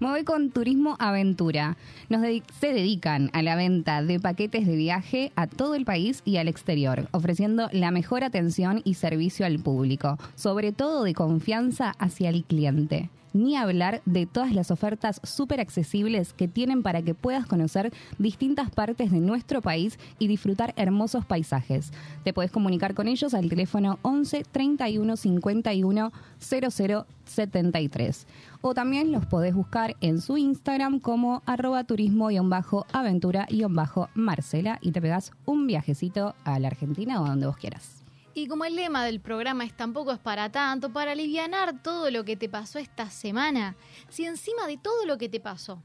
[0.00, 1.76] Me voy con Turismo Aventura.
[2.08, 2.22] Nos
[2.58, 6.48] se dedican a la venta de paquetes de viaje a todo el país y al
[6.48, 12.42] exterior, ofreciendo la mejor atención y servicio al público, sobre todo de confianza hacia el
[12.42, 13.10] cliente.
[13.32, 18.70] Ni hablar de todas las ofertas súper accesibles que tienen para que puedas conocer distintas
[18.70, 21.92] partes de nuestro país y disfrutar hermosos paisajes.
[22.24, 28.26] Te puedes comunicar con ellos al teléfono 11 31 51 00 73.
[28.60, 35.66] O también los podés buscar en su Instagram como arroba turismo-aventura-marcela y te pegas un
[35.66, 38.01] viajecito a la Argentina o a donde vos quieras.
[38.34, 42.24] Y como el lema del programa es tampoco es para tanto, para alivianar todo lo
[42.24, 43.76] que te pasó esta semana,
[44.08, 45.82] si encima de todo lo que te pasó,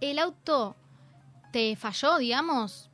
[0.00, 0.76] el auto
[1.52, 2.90] te falló, digamos,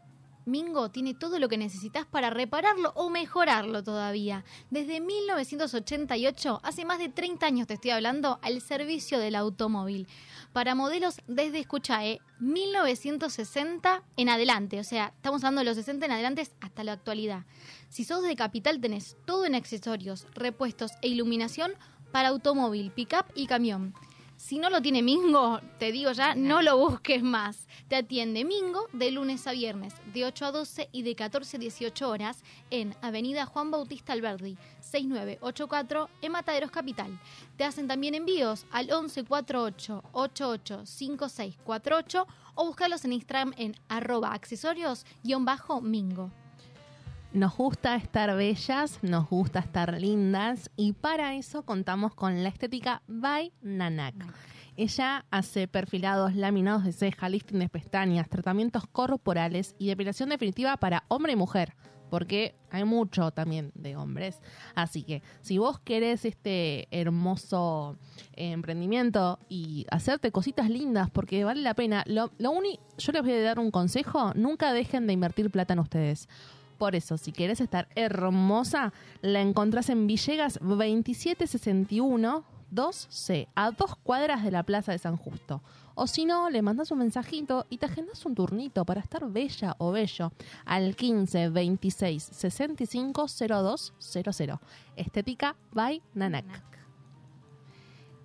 [0.46, 4.44] Mingo tiene todo lo que necesitas para repararlo o mejorarlo todavía.
[4.70, 10.06] Desde 1988, hace más de 30 años te estoy hablando, al servicio del automóvil.
[10.52, 14.78] Para modelos desde, escucha, eh, 1960 en adelante.
[14.78, 17.44] O sea, estamos hablando de los 60 en adelante hasta la actualidad.
[17.88, 21.72] Si sos de capital, tenés todo en accesorios, repuestos e iluminación
[22.12, 23.94] para automóvil, pickup y camión.
[24.36, 27.66] Si no lo tiene Mingo, te digo ya, no lo busques más.
[27.88, 31.60] Te atiende Mingo de lunes a viernes, de 8 a 12 y de 14 a
[31.60, 37.18] 18 horas en Avenida Juan Bautista Alberdi, 6984 en Mataderos Capital.
[37.56, 46.30] Te hacen también envíos al 1148 885648 o buscarlos en Instagram en arroba accesorios-mingo.
[47.36, 53.02] Nos gusta estar bellas, nos gusta estar lindas y para eso contamos con la estética
[53.08, 54.14] by Nanak.
[54.74, 61.04] Ella hace perfilados, laminados de ceja, lifting de pestañas, tratamientos corporales y depilación definitiva para
[61.08, 61.74] hombre y mujer,
[62.08, 64.40] porque hay mucho también de hombres.
[64.74, 67.98] Así que si vos querés este hermoso
[68.32, 73.20] eh, emprendimiento y hacerte cositas lindas, porque vale la pena, lo, lo uni- yo les
[73.20, 76.30] voy a dar un consejo, nunca dejen de invertir plata en ustedes.
[76.78, 84.42] Por eso, si quieres estar hermosa, la encontrás en Villegas 2761 2C, a dos cuadras
[84.42, 85.62] de la Plaza de San Justo.
[85.94, 89.76] O si no, le mandas un mensajito y te agendas un turnito para estar bella
[89.78, 90.32] o bello
[90.64, 94.60] al 15 26 65 02 00.
[94.96, 96.44] Estética by Nanak.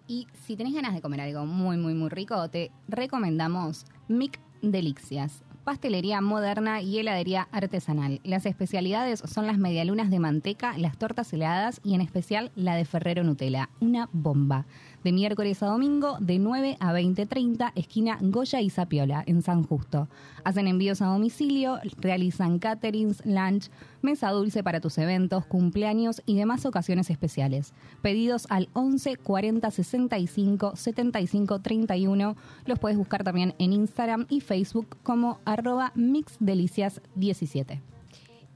[0.08, 5.44] Y si tenés ganas de comer algo muy, muy, muy rico, te recomendamos Mic Delicias.
[5.64, 8.20] Pastelería moderna y heladería artesanal.
[8.24, 12.86] Las especialidades son las medialunas de manteca, las tortas heladas y en especial la de
[12.86, 13.70] Ferrero Nutella.
[13.80, 14.66] Una bomba.
[15.04, 20.08] De miércoles a domingo, de 9 a 20.30, esquina Goya y Zapiola, en San Justo.
[20.44, 23.70] Hacen envíos a domicilio, realizan caterings, lunch,
[24.04, 27.74] mesa dulce para tus eventos, cumpleaños y demás ocasiones especiales.
[28.04, 32.36] Pedidos al 11 40 65 75 31.
[32.66, 37.80] Los puedes buscar también en Instagram y Facebook como arroba mixdelicias17.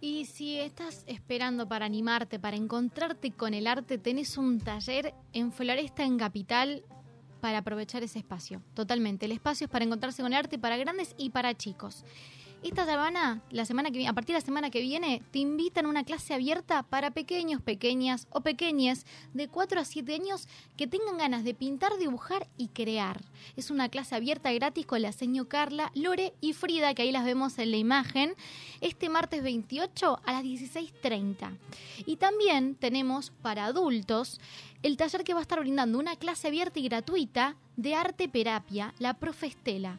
[0.02, 5.52] Y si estás esperando para animarte, para encontrarte con el arte, tenés un taller en
[5.52, 6.84] Floresta en Capital
[7.42, 8.62] para aprovechar ese espacio.
[8.74, 9.26] Totalmente.
[9.26, 12.04] El espacio es para encontrarse con el arte para grandes y para chicos.
[12.66, 15.90] Esta semana, la semana que a partir de la semana que viene, te invitan a
[15.90, 21.20] una clase abierta para pequeños, pequeñas o pequeñas de 4 a 7 años que tengan
[21.20, 23.22] ganas de pintar, dibujar y crear.
[23.56, 27.24] Es una clase abierta gratis con la seño Carla, Lore y Frida, que ahí las
[27.24, 28.34] vemos en la imagen,
[28.82, 31.56] este martes 28 a las 16.30.
[32.08, 34.42] Y también tenemos para adultos
[34.86, 38.94] el taller que va a estar brindando una clase abierta y gratuita de arte terapia,
[39.00, 39.98] la profe Estela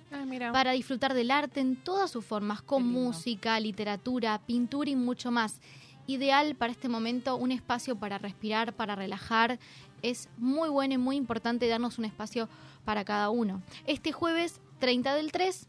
[0.53, 5.61] para disfrutar del arte en todas sus formas, con música, literatura, pintura y mucho más.
[6.07, 9.59] Ideal para este momento, un espacio para respirar, para relajar.
[10.03, 12.49] Es muy bueno y muy importante darnos un espacio
[12.85, 13.63] para cada uno.
[13.89, 15.67] Este jueves 30 del 3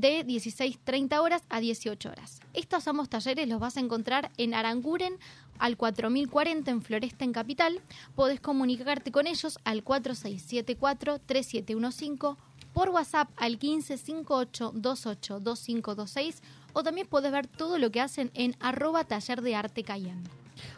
[0.00, 2.40] de 16.30 horas a 18 horas.
[2.54, 5.14] Estos ambos talleres los vas a encontrar en Aranguren
[5.58, 7.80] al 4040 en Floresta en Capital.
[8.14, 12.36] Podés comunicarte con ellos al 4674-3715
[12.72, 16.36] por WhatsApp al 1558282526
[16.74, 20.22] o también podés ver todo lo que hacen en arroba taller de arte Cayenne.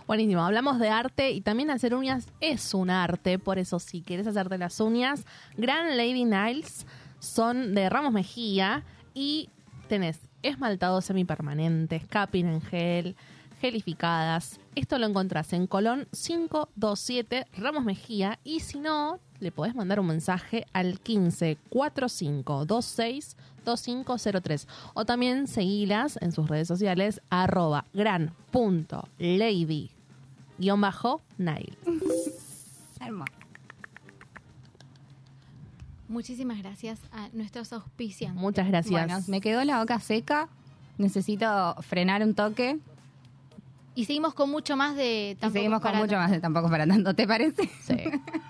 [0.07, 4.27] Buenísimo, hablamos de arte y también hacer uñas es un arte, por eso si quieres
[4.27, 5.25] hacerte las uñas,
[5.57, 6.85] Gran Lady Niles
[7.19, 9.49] son de Ramos Mejía y
[9.89, 13.17] tenés esmaltado semipermanentes, capping en gel,
[13.61, 14.59] gelificadas.
[14.75, 20.07] Esto lo encontrás en Colón 527 Ramos Mejía y si no, le podés mandar un
[20.07, 28.35] mensaje al 15 45 26 2503 o también seguilas en sus redes sociales arroba gran
[29.19, 29.91] lady
[31.39, 31.79] Nile.
[33.01, 33.50] Hermoso.
[36.11, 38.41] Muchísimas gracias a nuestros auspiciantes.
[38.43, 38.91] Muchas gracias.
[39.07, 40.49] Bueno, me quedó la boca seca.
[40.99, 42.79] Necesito frenar un toque.
[43.95, 46.23] Y seguimos con mucho más de Y Tampoco seguimos es con para mucho tanto.
[46.23, 47.71] más de tampoco para tanto, ¿te parece?
[47.83, 47.95] Sí.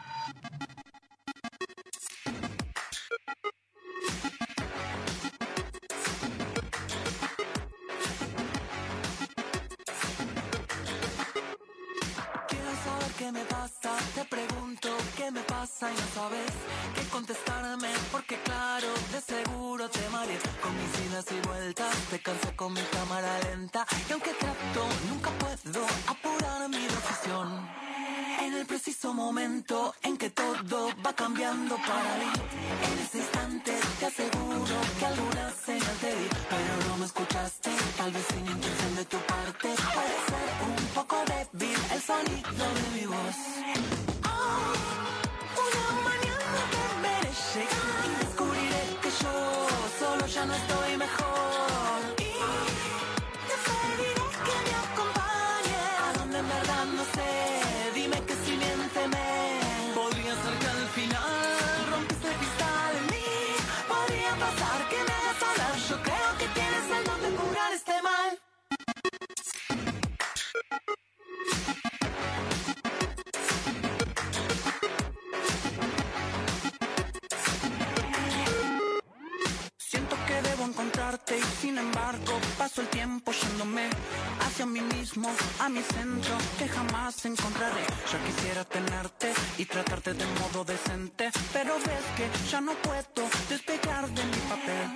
[93.48, 94.86] despegar de mi papel.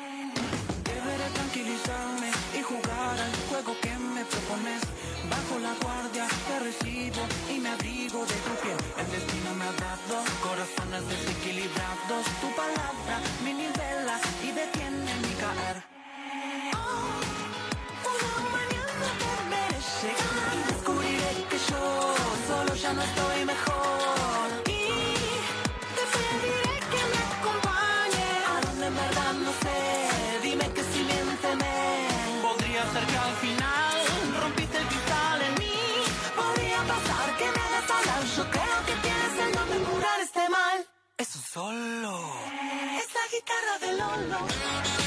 [0.85, 4.83] Deberé tranquilizarme y jugar al juego que me propones.
[5.31, 8.77] Bajo la guardia que recibo y me abrigo de tu piel.
[8.99, 12.25] El destino me ha dado corazones desequilibrados.
[12.43, 12.84] Tu palabra
[41.55, 42.19] solo
[42.99, 45.04] es la guitarra de Lolo.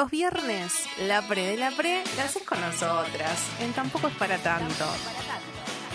[0.00, 3.50] Los viernes, la pre de la pre, la haces con nosotras.
[3.60, 4.86] En Tampoco es para tanto.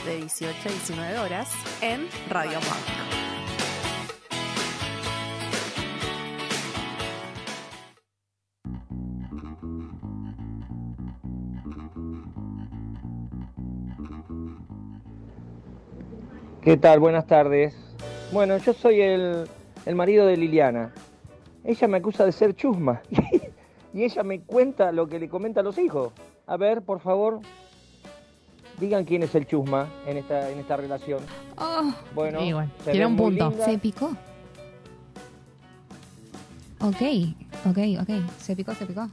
[0.06, 2.86] De 18 a 19 horas en Radio Monk.
[16.62, 17.00] ¿Qué tal?
[17.00, 17.76] Buenas tardes.
[18.32, 19.50] Bueno, yo soy el,
[19.88, 20.94] el marido de Liliana.
[21.64, 23.02] Ella me acusa de ser chusma
[23.96, 26.12] y ella me cuenta lo que le comenta a los hijos.
[26.48, 27.40] A ver, por favor,
[28.80, 31.22] digan quién es el chusma en esta, en esta relación.
[31.58, 32.40] Oh, Bueno,
[32.84, 33.54] tiene un punto.
[33.64, 34.12] se picó.
[36.82, 37.02] Ok,
[37.66, 38.10] ok, ok.
[38.40, 39.10] Se picó, se picó.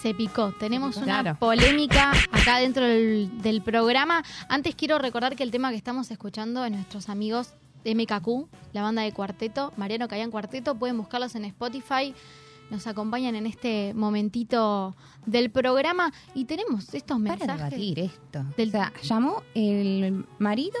[0.00, 0.52] Se picó.
[0.58, 1.38] Tenemos una Claro.
[1.38, 4.22] polémica acá dentro del, del programa.
[4.48, 7.52] Antes quiero recordar que el tema que estamos escuchando es nuestros amigos
[7.84, 10.76] de MKQ, la banda de cuarteto, Mariano Cayan Cuarteto.
[10.76, 12.14] Pueden buscarlos en Spotify.
[12.70, 14.94] Nos acompañan en este momentito
[15.26, 17.70] del programa y tenemos estos Para mensajes.
[17.70, 18.44] debatir esto.
[18.56, 20.78] Del- O sea, llamó el marido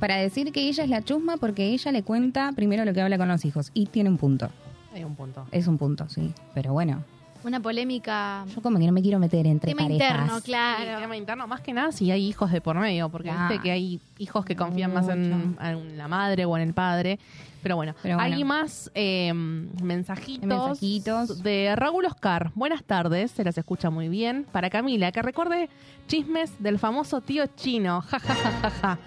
[0.00, 3.18] para decir que ella es la chusma porque ella le cuenta primero lo que habla
[3.18, 3.70] con los hijos.
[3.74, 4.48] Y tiene un punto.
[4.94, 5.46] Hay un punto.
[5.52, 6.32] Es un punto, sí.
[6.54, 7.04] Pero bueno,
[7.44, 8.44] una polémica.
[8.52, 10.10] Yo como que no me quiero meter entre Tema parejas.
[10.10, 11.00] interno, Sí, claro.
[11.00, 13.46] tema interno, más que nada si hay hijos de por medio, porque Ah.
[13.48, 17.20] viste que hay hijos que confían más en, en la madre o en el padre.
[17.62, 18.34] Pero bueno, Pero bueno.
[18.34, 21.42] hay más eh, mensajitos, Mensajitos.
[21.42, 22.52] de Raúl Oscar.
[22.54, 24.46] Buenas tardes, se las escucha muy bien.
[24.52, 25.68] Para Camila, que recuerde
[26.06, 28.00] chismes del famoso tío chino.
[28.02, 28.98] Ja, ja, ja, ja, ja.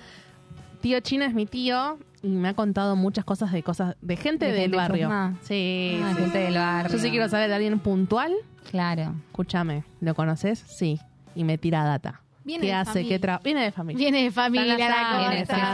[0.82, 4.45] Tío chino es mi tío y me ha contado muchas cosas de cosas de gente
[4.47, 5.04] ¿De del gente barrio.
[5.08, 5.38] chusma?
[5.43, 6.22] Sí, Ah, sí.
[6.24, 6.91] gente del barrio.
[6.91, 8.34] Yo sí quiero saber de alguien puntual.
[8.70, 9.14] Claro.
[9.28, 10.60] Escúchame, ¿lo conoces?
[10.60, 10.99] Sí.
[11.36, 12.22] Y me tira data.
[12.44, 12.89] Viene ¿Qué de hace?
[12.92, 13.10] familia.
[13.10, 13.98] ¿Qué tra Viene de familia.
[14.00, 14.86] Viene de familia la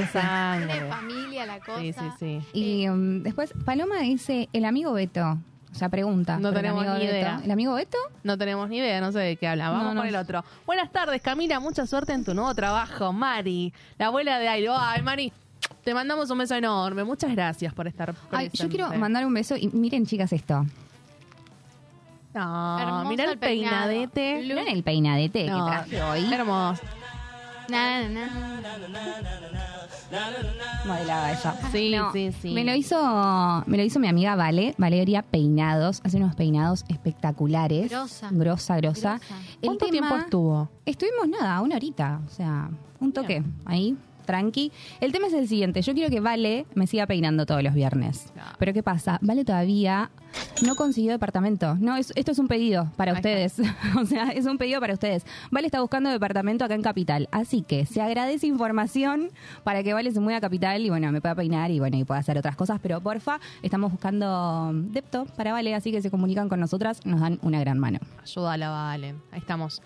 [0.02, 0.56] cosa.
[0.58, 1.80] Viene de familia la cosa.
[1.82, 2.42] Sí, sí, sí.
[2.54, 5.38] Y um, después Paloma dice, el amigo Beto.
[5.72, 6.38] O sea, pregunta.
[6.40, 7.16] No por el tenemos amigo ni Beto.
[7.18, 7.42] idea.
[7.44, 7.98] ¿El amigo Beto?
[8.24, 9.70] No tenemos ni idea, no sé de qué habla.
[9.70, 10.44] Vamos No, no con el otro.
[10.66, 11.60] Buenas tardes, Camila.
[11.60, 13.14] Mucha suerte en tu nuevo trabajo.
[13.14, 14.76] Mari, la abuela de Airo.
[14.78, 15.32] Ay, Mari,
[15.84, 17.04] te mandamos un beso enorme.
[17.04, 18.76] Muchas gracias por estar Ay, yo presente.
[18.76, 20.66] quiero mandar un beso y miren, chicas, esto.
[22.46, 24.40] No, mira el el peinadete.
[24.42, 26.34] Miren el peinadete No, que traje hoy.
[26.34, 26.82] Hermoso.
[30.86, 31.56] Modelaba ella.
[31.72, 32.54] Sí, No, sí, sí.
[32.54, 36.02] Me lo hizo, me lo hizo mi amiga Vale, Valeria Peinados.
[36.04, 37.90] Hace unos peinados espectaculares.
[37.90, 38.30] Grosa.
[38.32, 39.18] Grosa, grosa.
[39.18, 39.44] Grosa.
[39.62, 40.70] El ¿Cuánto tema- tiempo estuvo?
[40.86, 42.22] Estuvimos nada, una horita.
[42.26, 42.70] O sea,
[43.00, 43.98] un toque ahí,
[44.28, 44.72] tranqui.
[45.02, 45.82] El tema es el siguiente.
[45.82, 48.32] Yo quiero que Vale me siga peinando todos los viernes.
[48.60, 49.18] Pero ¿qué pasa?
[49.22, 50.12] Vale todavía
[50.64, 51.74] no consiguió departamento.
[51.80, 53.56] No, es- esto es un pedido para ustedes.
[54.00, 55.26] o sea, es un pedido para ustedes.
[55.50, 57.28] Vale está buscando departamento acá en Capital.
[57.32, 59.30] Así que se agradece información
[59.64, 62.04] para que Vale se mueva a Capital y bueno, me pueda peinar y bueno, y
[62.04, 62.80] pueda hacer otras cosas.
[62.84, 67.40] Pero porfa, estamos buscando depto para Vale, así que se comunican con nosotras, nos dan
[67.42, 68.00] una gran mano.
[68.22, 69.22] Ayúdala, Valen.
[69.32, 69.82] Ahí estamos.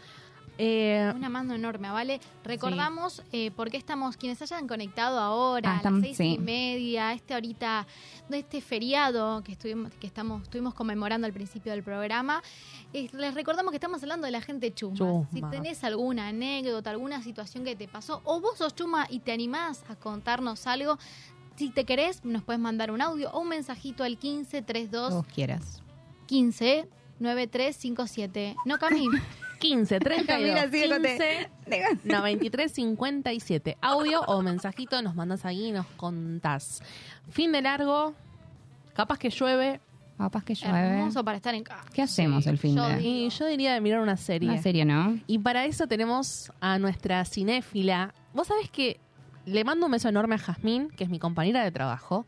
[0.63, 2.19] Eh, Una mano enorme, ¿vale?
[2.43, 6.35] Recordamos eh, por qué estamos, quienes hayan conectado ahora, Ah, a las seis sí.
[6.35, 7.87] y media, este ahorita,
[8.29, 12.43] de este feriado que estuvimos, que estamos, estuvimos conmemorando al principio del programa,
[12.93, 15.25] eh, les recordamos que estamos hablando de la gente chuma.
[15.33, 19.31] Si tenés alguna anécdota, alguna situación que te pasó, o vos sos chuma y te
[19.31, 20.99] animás a contarnos algo,
[21.55, 25.81] si te querés, nos puedes mandar un audio o un mensajito al 1532 Vos quieras.
[26.27, 26.87] 15
[27.19, 28.55] 9357.
[28.65, 29.07] No, Cami.
[29.61, 31.49] 15, 32, Camila, sigue con 15,
[32.03, 33.77] 93, 57.
[33.81, 36.81] Audio o mensajito nos mandas ahí y nos contás.
[37.29, 38.13] Fin de largo,
[38.93, 39.79] capaz que llueve.
[40.17, 40.79] Capaz que llueve.
[40.79, 41.85] Hermoso para estar en casa.
[41.93, 43.01] ¿Qué hacemos el fin yo de?
[43.01, 44.49] Y yo diría de mirar una serie.
[44.49, 45.17] Una serie, ¿no?
[45.27, 48.13] Y para eso tenemos a nuestra cinéfila.
[48.33, 48.99] Vos sabés que
[49.45, 52.25] le mando un beso enorme a Jazmín, que es mi compañera de trabajo.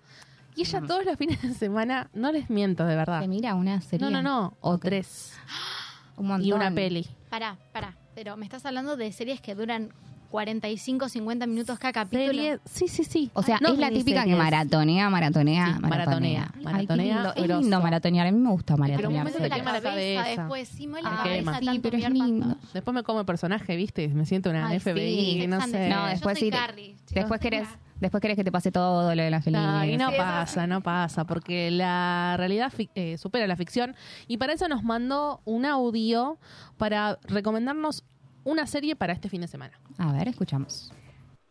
[0.55, 0.87] Y ella Mm.
[0.87, 3.21] todos los fines de semana, no les miento de verdad.
[3.21, 4.03] Se mira una serie.
[4.03, 4.57] No, no, no.
[4.61, 5.33] O tres.
[6.17, 6.47] Un montón.
[6.47, 7.07] Y una peli.
[7.33, 7.95] Pará, pará.
[8.13, 9.89] Pero me estás hablando de series que duran
[10.29, 12.27] 45, 50 minutos cada capítulo.
[12.27, 13.31] Serie, sí, sí, sí.
[13.33, 17.33] O sea, No es la típica que maratonea, maratonea, Sí, maratonea, Ay, qué maratonea, lindo.
[17.35, 18.27] Es lindo maratonear.
[18.27, 19.23] A mí me gusta Pero un maratonear.
[19.25, 21.23] momento me la cabeza, después sí me la quema.
[21.23, 22.55] cabeza Sí, tanto pero es lindo.
[22.71, 24.07] Después me como personaje, ¿viste?
[24.09, 25.89] Me siento una Ay, FBI, sí, no sé.
[25.89, 27.15] No, Yo después soy sí chicos.
[27.15, 27.67] Después querés,
[27.99, 29.59] después querés que te pase todo lo de la feliz.
[29.63, 33.95] Ay, no Sí, pasa, no pasa, porque la realidad fic- eh, supera la ficción.
[34.27, 36.37] Y para eso nos mandó un audio
[36.77, 38.03] para recomendarnos
[38.43, 39.79] una serie para este fin de semana.
[39.97, 40.91] A ver, escuchamos.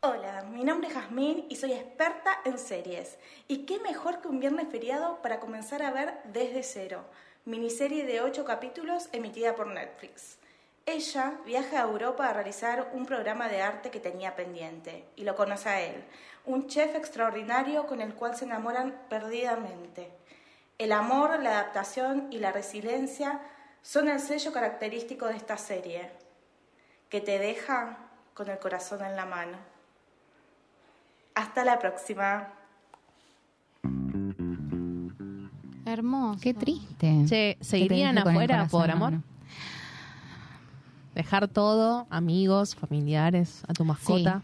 [0.04, 3.18] Hola, mi nombre es Jazmín y soy experta en series.
[3.46, 7.04] ¿Y qué mejor que un viernes feriado para comenzar a ver Desde Cero,
[7.44, 10.38] miniserie de 8 capítulos emitida por Netflix?
[10.86, 15.36] Ella viaja a Europa a realizar un programa de arte que tenía pendiente y lo
[15.36, 16.02] conoce a él,
[16.44, 20.10] un chef extraordinario con el cual se enamoran perdidamente.
[20.78, 23.40] El amor, la adaptación y la resiliencia
[23.82, 26.10] son el sello característico de esta serie,
[27.08, 27.98] que te deja
[28.34, 29.58] con el corazón en la mano.
[31.34, 32.48] Hasta la próxima.
[35.84, 36.40] Hermoso.
[36.40, 37.24] Qué triste.
[37.26, 39.14] Che, ¿se irían afuera por amor?
[41.14, 44.42] Dejar todo, amigos, familiares, a tu mascota.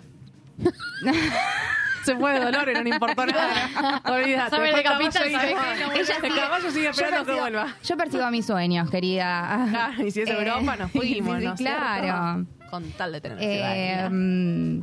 [2.04, 4.00] Se fue de dolor y no le importó nada.
[4.04, 4.56] Olvídate.
[4.56, 5.54] Sobre Fue el caballo y Ella
[5.94, 6.28] vuelve.
[6.28, 7.76] el caballo sigue Yo esperando que percibo- vuelva.
[7.84, 9.54] Yo percibo mis sueños, querida.
[9.54, 11.78] Ah, y si es Eh, Europa, nos fuimos, sí, sí, ¿no es cierto?
[11.80, 12.46] claro.
[12.70, 14.80] Con tal de tener Eh, mm,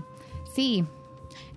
[0.56, 0.84] sí.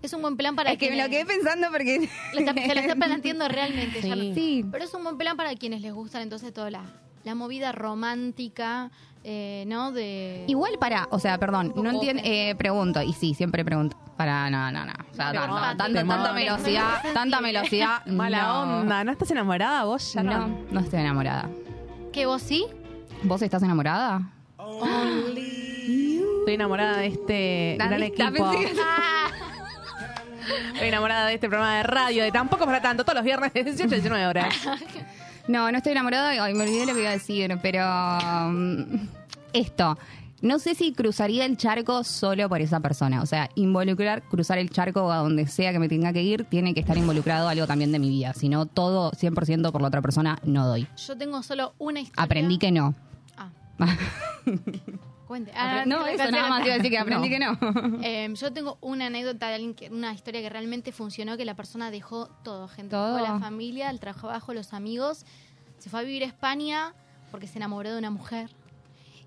[0.02, 2.08] Es un buen plan para Es que me lo quedé pensando porque...
[2.34, 4.00] Le está- se lo está planteando realmente.
[4.02, 4.32] Sí.
[4.34, 4.64] Sí.
[4.70, 6.82] Pero es un buen plan para quienes les gustan entonces toda la,
[7.24, 8.90] la movida romántica,
[9.24, 9.92] eh, ¿no?
[9.92, 10.44] De...
[10.46, 13.96] Igual para, o sea, perdón, no entiendo, eh, pregunto, y sí, siempre pregunto.
[14.16, 14.92] Para, no, no, no.
[15.10, 18.04] O sea, tanto- no, tanto- tanta velocidad, tanta velocidad.
[18.06, 18.60] Mala no.
[18.80, 19.04] onda.
[19.04, 21.48] ¿No estás enamorada vos, ya No, no estoy enamorada.
[22.12, 22.66] ¿Que vos sí?
[23.22, 24.22] ¿Vos estás enamorada?
[26.38, 28.50] Estoy enamorada de este La gran equipo.
[30.72, 33.64] Estoy enamorada de este programa de radio, de tampoco para tanto, todos los viernes de
[33.64, 34.54] 18 a 19 horas.
[35.48, 36.30] No, no estoy enamorada.
[36.44, 37.84] Ay, me olvidé lo que iba a decir, pero.
[38.46, 39.08] um,
[39.52, 39.98] esto.
[40.40, 43.22] No sé si cruzaría el charco solo por esa persona.
[43.22, 46.74] O sea, involucrar, cruzar el charco a donde sea que me tenga que ir, tiene
[46.74, 48.34] que estar involucrado algo también de mi vida.
[48.34, 50.86] Si no, todo 100% por la otra persona, no doy.
[50.96, 52.22] Yo tengo solo una historia.
[52.22, 52.94] Aprendí que no.
[53.36, 53.50] Ah.
[55.28, 55.30] Ah.
[55.30, 55.52] Cuente.
[55.52, 57.58] Apre- no, eso nada más iba a decir que aprendí que no.
[58.02, 61.54] Eh, yo tengo una anécdota de alguien que, una historia que realmente funcionó, que la
[61.54, 62.90] persona dejó todo, gente.
[62.92, 63.16] Todo.
[63.16, 65.26] Dejó la familia, el trabajo, los amigos.
[65.78, 66.94] Se fue a vivir a España
[67.30, 68.48] porque se enamoró de una mujer.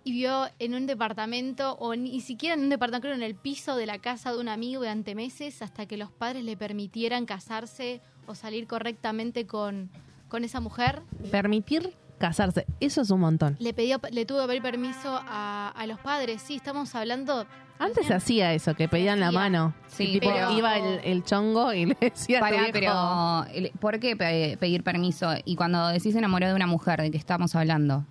[0.04, 3.76] Y vio en un departamento, o ni siquiera en un departamento, creo en el piso
[3.76, 8.02] de la casa de un amigo durante meses, hasta que los padres le permitieran casarse
[8.26, 9.92] o salir correctamente con,
[10.28, 11.04] con esa mujer.
[11.30, 13.58] Permitir casarse, eso es un montón.
[13.60, 16.42] Le pidió, le tuvo que pedir permiso a, a los padres.
[16.42, 17.46] Sí, estamos hablando.
[17.80, 19.74] Antes se hacía eso, que pedían la mano.
[19.88, 22.72] Sí, Y tipo, pero- iba el, el chongo y le decía a tu Pará, viejo,
[22.74, 25.34] pero ¿por qué pe- pedir permiso?
[25.46, 28.06] Y cuando decís enamorado de una mujer, ¿de qué estamos hablando?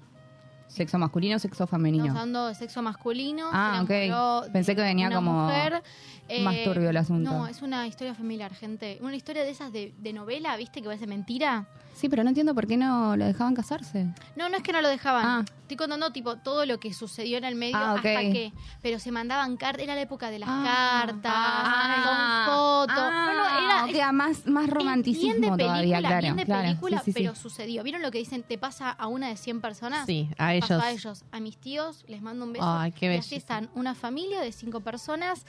[0.67, 2.05] ¿Sexo masculino o sexo femenino?
[2.05, 3.49] Estamos hablando de sexo masculino.
[3.53, 4.53] Ah, ok.
[4.53, 5.83] Pensé que venía como mujer,
[6.29, 7.29] eh, más turbio el asunto.
[7.31, 8.99] No, es una historia familiar, gente.
[9.03, 10.81] Una historia de esas de, de novela, ¿viste?
[10.81, 11.67] Que parece mentira.
[12.01, 14.07] Sí, pero no entiendo por qué no lo dejaban casarse.
[14.35, 15.27] No, no es que no lo dejaban.
[15.27, 15.45] Ah.
[15.63, 17.97] Estoy contando, tipo, todo lo que sucedió en el medio Ah, ok.
[17.99, 18.53] hasta que...
[18.81, 19.83] Pero se mandaban cartas.
[19.85, 21.03] Era la época de las Ah.
[21.05, 22.45] cartas, Ah.
[22.47, 22.55] con
[22.89, 23.05] fotos.
[23.07, 23.33] Ah,
[23.77, 24.13] no, no, era...
[24.13, 26.21] más, más romanticismo bien de película, todavía, claro.
[26.23, 26.63] bien de claro.
[26.63, 27.19] película, Sí, sí, sí.
[27.23, 27.83] pero sucedió.
[27.83, 28.43] ¿Vieron lo que dicen?
[28.45, 30.07] ¿Te pasa a una de 100 personas?
[30.07, 30.83] Sí, a Pasó ellos.
[30.83, 31.25] a ellos.
[31.33, 32.65] A mis tíos les mando un beso.
[32.67, 35.45] Ay, qué y así están una familia de cinco personas.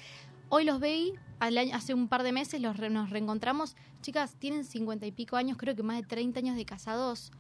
[0.54, 1.14] Hoy los veí,
[1.74, 3.78] hace un par de meses los re- nos reencontramos.
[4.02, 7.32] Chicas, tienen cincuenta y pico años, creo que más de 30 años de casados.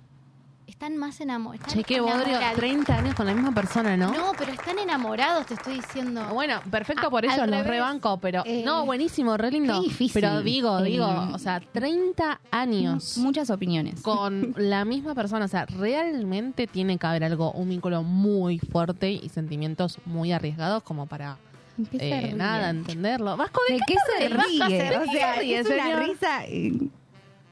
[0.66, 1.74] Están más enamorados.
[1.74, 4.14] Che, qué bodrio, 30 años con la misma persona, ¿no?
[4.14, 6.24] No, pero están enamorados, te estoy diciendo.
[6.34, 9.74] Bueno, perfecto A- por ellos, los rebanco, pero Eh, no, buenísimo, re lindo.
[9.82, 10.22] qué difícil.
[10.22, 14.02] Pero digo, Eh, digo, o sea, 30 años Muchas opiniones.
[14.02, 19.12] con la misma persona, o sea, realmente tiene que haber algo, un vínculo muy fuerte
[19.12, 21.51] y sentimientos muy arriesgados como para ¿Qué se
[21.94, 23.38] eh, nada entenderlo.
[23.38, 24.84] Vasco, ¿de, ¿De qué, qué se ríe?
[24.90, 26.04] ¿De O qué sea, se ríe, es una señor?
[26.08, 26.46] risa.
[26.48, 26.72] eh,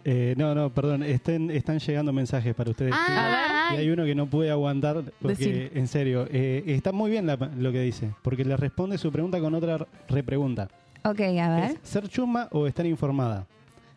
[0.06, 2.94] Eh, no, no, perdón, estén, están llegando mensajes para ustedes.
[2.96, 5.72] Ah, y hay uno que no puede aguantar, porque Decime.
[5.76, 9.40] en serio, eh, está muy bien la- lo que dice, porque le responde su pregunta
[9.42, 10.70] con otra repregunta.
[11.04, 11.64] Ok, a ver.
[11.72, 13.46] ¿Es ser chusma o estar informada?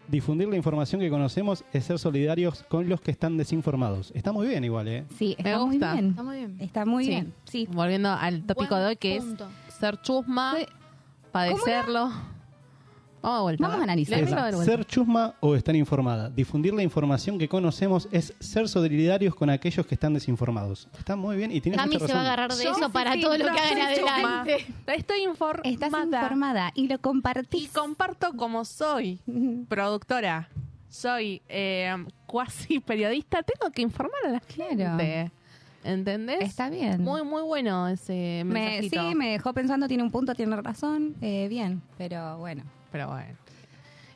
[0.08, 4.10] Difundir la información que conocemos es ser solidarios con los que están desinformados.
[4.14, 5.04] Está muy bien igual, ¿eh?
[5.16, 5.92] Sí, Me está muy gusta.
[5.94, 6.08] bien.
[6.10, 6.56] Está muy bien.
[6.60, 7.10] Está muy Sí.
[7.10, 7.32] bien.
[7.44, 7.68] Sí.
[7.72, 9.44] Volviendo al tópico Buen de hoy, que punto.
[9.46, 9.50] es
[9.82, 10.54] ser chusma,
[11.32, 12.12] padecerlo.
[13.20, 13.62] Vamos a vuelta.
[13.64, 14.24] Vamos a analizar.
[14.24, 14.64] De vuelta.
[14.64, 16.30] ser chusma o estar informada.
[16.30, 20.88] Difundir la información que conocemos es ser solidarios con aquellos que están desinformados.
[20.96, 22.32] Está muy bien y tiene Cami mucha se va a razón.
[22.32, 24.14] agarrar de Yo eso para sí, todo lo no que hagan soy chusma.
[24.42, 24.66] adelante.
[24.86, 25.68] Estoy informada.
[25.68, 27.70] Estás informada y lo Y compartís.
[27.72, 29.18] comparto como soy
[29.68, 30.48] productora,
[30.88, 31.92] soy eh,
[32.26, 34.68] cuasi periodista, tengo que informar a la Claro.
[34.98, 35.32] gente.
[35.84, 36.38] ¿Entendés?
[36.40, 37.02] Está bien.
[37.02, 39.08] Muy, muy bueno ese Me, mensajito.
[39.08, 41.14] sí, me dejó pensando, tiene un punto, tiene razón.
[41.20, 42.62] Eh, bien, pero bueno.
[42.90, 43.34] Pero bueno.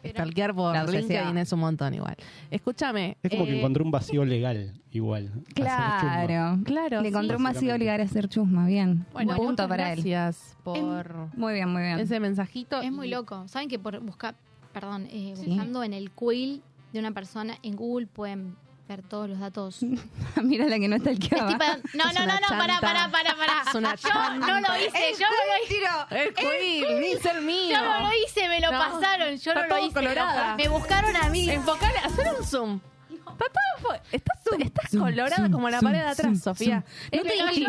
[0.04, 0.76] Stalkear por.
[0.88, 2.14] LinkedIn es un montón igual.
[2.50, 3.16] Escúchame.
[3.24, 5.32] Es como que eh, encontré un vacío legal igual.
[5.54, 6.60] Claro.
[6.64, 7.08] Claro, Le sí.
[7.08, 8.66] encontré un vacío llegar a ser chusma.
[8.66, 9.04] Bien.
[9.12, 9.96] Bueno, un punto muchas para él.
[9.96, 11.98] gracias por Muy bien, muy bien.
[11.98, 12.80] ese mensajito.
[12.82, 13.48] Es muy loco.
[13.48, 14.36] ¿Saben que por buscar,
[14.72, 15.46] perdón, eh, Sí.
[15.48, 16.62] buscando en el quill
[16.92, 18.54] de una persona en Google pueden
[18.88, 19.78] ver todos los datos?
[20.42, 23.64] Mira la que no está el que no, no, no, no, pará, pará, pará, pará.
[23.72, 26.90] Yo no lo hice, yo no lo hice.
[26.90, 27.76] El ni ser mío.
[27.78, 29.94] Yo no lo hice, me lo No, pasaron, yo está no lo hice.
[29.94, 30.56] colorada.
[30.56, 31.50] Me buscaron a mí.
[31.50, 32.80] Enfocale, hacer un zoom.
[33.38, 36.84] Está todo fo- estás, estás colorada como la pared de atrás, Sofía.
[37.12, 37.22] Yo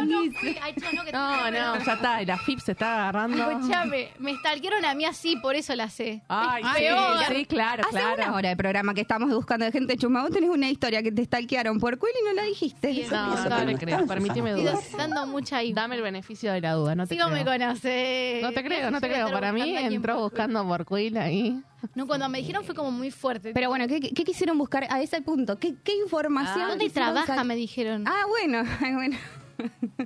[0.06, 0.58] no fui.
[0.62, 2.22] Ay, yo no, que No, no, ya está.
[2.22, 3.52] Y la FIP se está agarrando.
[3.52, 6.22] Escuchame, me stalkearon a mí así, por eso la sé.
[6.28, 7.18] Ay, sí, peor.
[7.30, 8.16] sí, claro, Hace claro.
[8.24, 10.22] una hora de programa que estamos buscando de gente chusma.
[10.24, 12.94] Vos tenés una historia que te stalkearon por cuál y no la dijiste.
[12.94, 13.86] Sí, No, no me le gusta.
[13.86, 14.08] creo.
[14.08, 14.78] Permíteme Estoy dudar.
[14.98, 15.76] dando mucha info.
[15.82, 17.54] Dame el beneficio de la duda, no te Sigo me creo.
[17.54, 18.40] conoce.
[18.42, 19.32] No te creo, no te creo.
[19.32, 21.62] Para mí entró buscando por Quill ahí.
[21.96, 23.52] No, cuando me dijeron fue como muy fuerte.
[23.54, 25.58] Pero bueno, ¿qué, qué quisieron buscar a ese punto?
[25.58, 26.70] ¿Qué, qué información?
[26.70, 27.28] ¿Dónde quisieron trabaja?
[27.28, 27.46] sacar?
[27.46, 28.06] Me dijeron.
[28.08, 29.18] Ah, bueno, ay, bueno.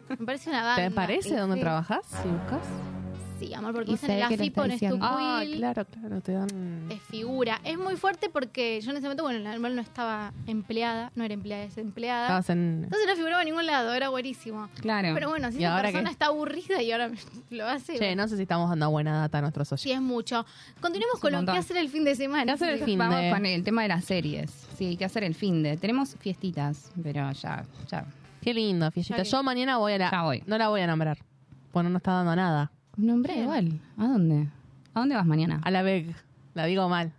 [0.10, 0.84] Me parece una banda.
[0.84, 1.62] ¿Te parece dónde sí.
[1.62, 2.06] trabajas?
[2.06, 2.62] Si buscas.
[3.42, 5.08] Sí, amor, porque Y vos en sé la que lo FI está pones tu diciendo.
[5.10, 6.86] Ah, quill, claro, claro, te dan.
[6.90, 7.60] te figura.
[7.64, 11.34] Es muy fuerte porque yo en ese momento, bueno, normal no estaba empleada, no era
[11.34, 12.26] empleada, es empleada.
[12.26, 12.82] Estabas en.
[12.84, 14.70] Entonces no figuraba en ningún lado, era buenísimo.
[14.80, 15.10] Claro.
[15.16, 16.12] Pero bueno, si ¿Y esa persona qué?
[16.12, 17.10] está aburrida y ahora
[17.50, 19.84] lo hace, Che, no sé si estamos dando buena data a nuestros oyentes.
[19.84, 20.46] sí es mucho.
[20.80, 22.46] Continuemos con lo que hacer el fin de semana.
[22.46, 22.86] ¿Qué hacer el Sí.
[22.86, 24.52] fin Vamos de- con el tema de las series.
[24.78, 25.78] Sí, que hacer el fin de.
[25.78, 28.06] Tenemos fiestitas, pero ya, ya.
[28.42, 29.24] Qué lindo, fiestita.
[29.24, 30.12] Yo mañana voy a la.
[30.12, 30.44] Ya voy.
[30.46, 31.18] No la voy a nombrar.
[31.74, 32.72] Bueno, no está dando nada.
[32.98, 33.44] Nombré Bien.
[33.46, 33.80] igual.
[33.98, 34.48] ¿A dónde?
[34.94, 35.62] ¿A dónde vas mañana?
[35.64, 36.14] A la VEG.
[36.54, 37.12] La digo mal.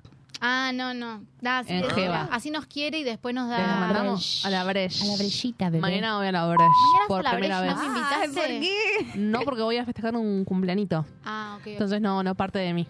[0.44, 1.22] Ah, no, no.
[1.40, 2.28] Da, sí, En Jeva.
[2.32, 3.58] así nos quiere y después nos da.
[3.58, 5.04] Le mandamos a la Breche.
[5.04, 5.80] A la brellita, bebé.
[5.80, 7.84] Mañana voy a la Breche Mañana por a la primera Breche, vez.
[7.86, 8.40] ¿no me invitaste?
[8.40, 8.60] Ay,
[9.04, 9.18] ¿por qué?
[9.18, 11.06] No, porque voy a festejar un cumpleañito.
[11.24, 11.60] Ah, ok.
[11.62, 11.66] ok.
[11.68, 12.86] Entonces no, no parte de mí.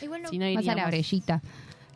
[0.00, 0.86] Igual no- Si no Vas a la iríamos.
[0.90, 1.42] brellita.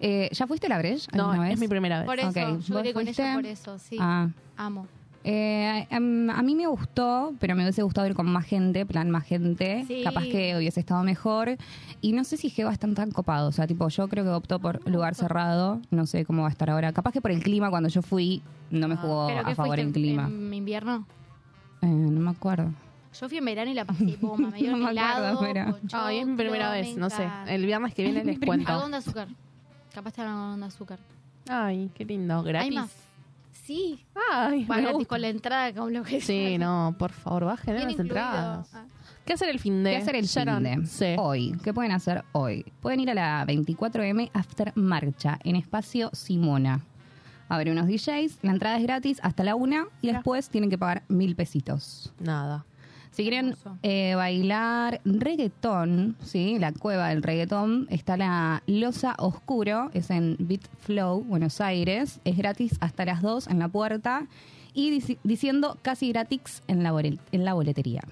[0.00, 1.06] Eh, ¿Ya fuiste a la breche?
[1.12, 1.54] No, alguna vez?
[1.54, 2.06] es mi primera vez.
[2.06, 3.22] Por eso, Ok, yo ¿vos iré con fuiste?
[3.22, 3.96] ella por eso, sí.
[4.00, 4.28] Ah.
[4.56, 4.88] Amo.
[5.22, 9.10] Eh, em, a mí me gustó, pero me hubiese gustado ir con más gente, plan
[9.10, 9.84] más gente.
[9.86, 10.02] Sí.
[10.02, 11.56] Capaz que hubiese estado mejor.
[12.00, 13.48] Y no sé si Geva están tan copado.
[13.48, 15.80] O sea, tipo, yo creo que optó por lugar cerrado.
[15.90, 16.92] No sé cómo va a estar ahora.
[16.92, 19.92] Capaz que por el clima, cuando yo fui, no me jugó ¿Pero a favor el
[19.92, 20.26] clima.
[20.26, 21.06] en invierno?
[21.82, 22.70] Eh, no me acuerdo.
[23.18, 24.50] Yo fui en verano y la pasé bomba.
[24.50, 25.38] Me dieron No me acuerdo,
[25.72, 27.28] pochoclo, Ay, es mi primera me vez, no sé.
[27.46, 28.70] El viernes que viene les cuento.
[28.70, 29.28] Algodón de azúcar.
[29.92, 30.98] Capaz te de azúcar.
[31.48, 32.42] Ay, qué lindo.
[32.42, 32.70] ¿Gratis?
[32.70, 33.09] ¿Hay más?
[33.70, 34.04] Sí.
[34.32, 35.08] Ay, Va me gratis gusta.
[35.08, 36.58] con la entrada, con lo que Sí, sea.
[36.58, 38.02] no, por favor, bajen las incluido.
[38.02, 38.70] entradas.
[38.74, 38.84] Ah.
[39.24, 39.90] ¿Qué hacer el fin de?
[39.92, 40.64] ¿Qué hacer el Sharon?
[40.64, 40.86] fin de?
[40.86, 41.14] Sí.
[41.18, 41.54] Hoy.
[41.62, 42.64] ¿Qué pueden hacer hoy?
[42.80, 46.80] Pueden ir a la 24M After Marcha en Espacio Simona.
[47.48, 51.02] Abre unos DJs, la entrada es gratis hasta la una y después tienen que pagar
[51.08, 52.12] mil pesitos.
[52.18, 52.64] Nada.
[53.10, 56.58] Si quieren eh, bailar reggaetón, ¿sí?
[56.58, 62.20] la cueva del reggaetón, está la Losa Oscuro, es en Beat Flow, Buenos Aires.
[62.24, 64.26] Es gratis hasta las 2 en la puerta
[64.72, 68.02] y dici- diciendo casi gratis en la, en la boletería.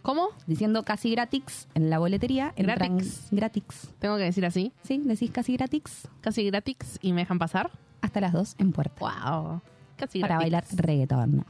[0.00, 0.28] ¿Cómo?
[0.48, 2.52] Diciendo casi gratis en la boletería.
[2.56, 3.28] Gratis.
[3.30, 3.90] Gratis.
[4.00, 4.72] Tengo que decir así.
[4.82, 7.70] Sí, decís casi gratis Casi gratis y me dejan pasar.
[8.00, 8.94] hasta las 2 en puerta.
[8.98, 9.60] Wow.
[9.96, 10.44] Casi Para gratis.
[10.44, 11.44] bailar reggaetón.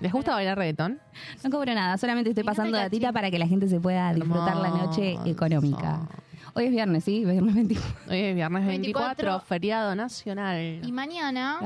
[0.00, 1.00] ¿Les gusta bailar reggaetón?
[1.42, 3.14] No cobro nada, solamente estoy pasando datita cachín.
[3.14, 6.00] para que la gente se pueda disfrutar la noche económica.
[6.54, 7.24] Hoy es viernes, ¿sí?
[7.24, 8.10] Viernes 24.
[8.10, 10.80] Hoy es viernes 24, 24, feriado nacional.
[10.84, 11.58] Y mañana,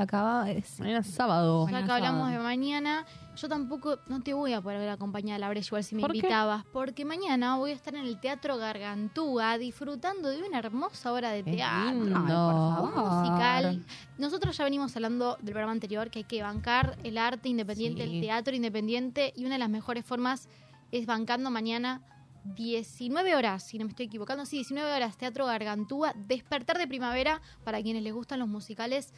[0.45, 0.79] de decir.
[0.79, 1.67] Mañana es sábado.
[1.69, 3.05] ya que hablamos de mañana,
[3.35, 6.11] yo tampoco, no te voy a poder acompañar a la Breche igual si me ¿Por
[6.11, 6.17] qué?
[6.17, 11.31] invitabas, porque mañana voy a estar en el Teatro Gargantúa disfrutando de una hermosa obra
[11.31, 11.99] de teatro.
[12.03, 13.19] Ay, por favor.
[13.21, 13.85] musical.
[14.17, 18.15] Nosotros ya venimos hablando del programa anterior que hay que bancar el arte independiente, Sí.
[18.15, 20.47] el teatro independiente y una de las mejores formas
[20.91, 22.01] es bancando mañana
[22.45, 27.41] 19 horas, si no me estoy equivocando, sí, 19 horas, Teatro Gargantúa, Despertar de Primavera,
[27.63, 29.13] para quienes les gustan los musicales,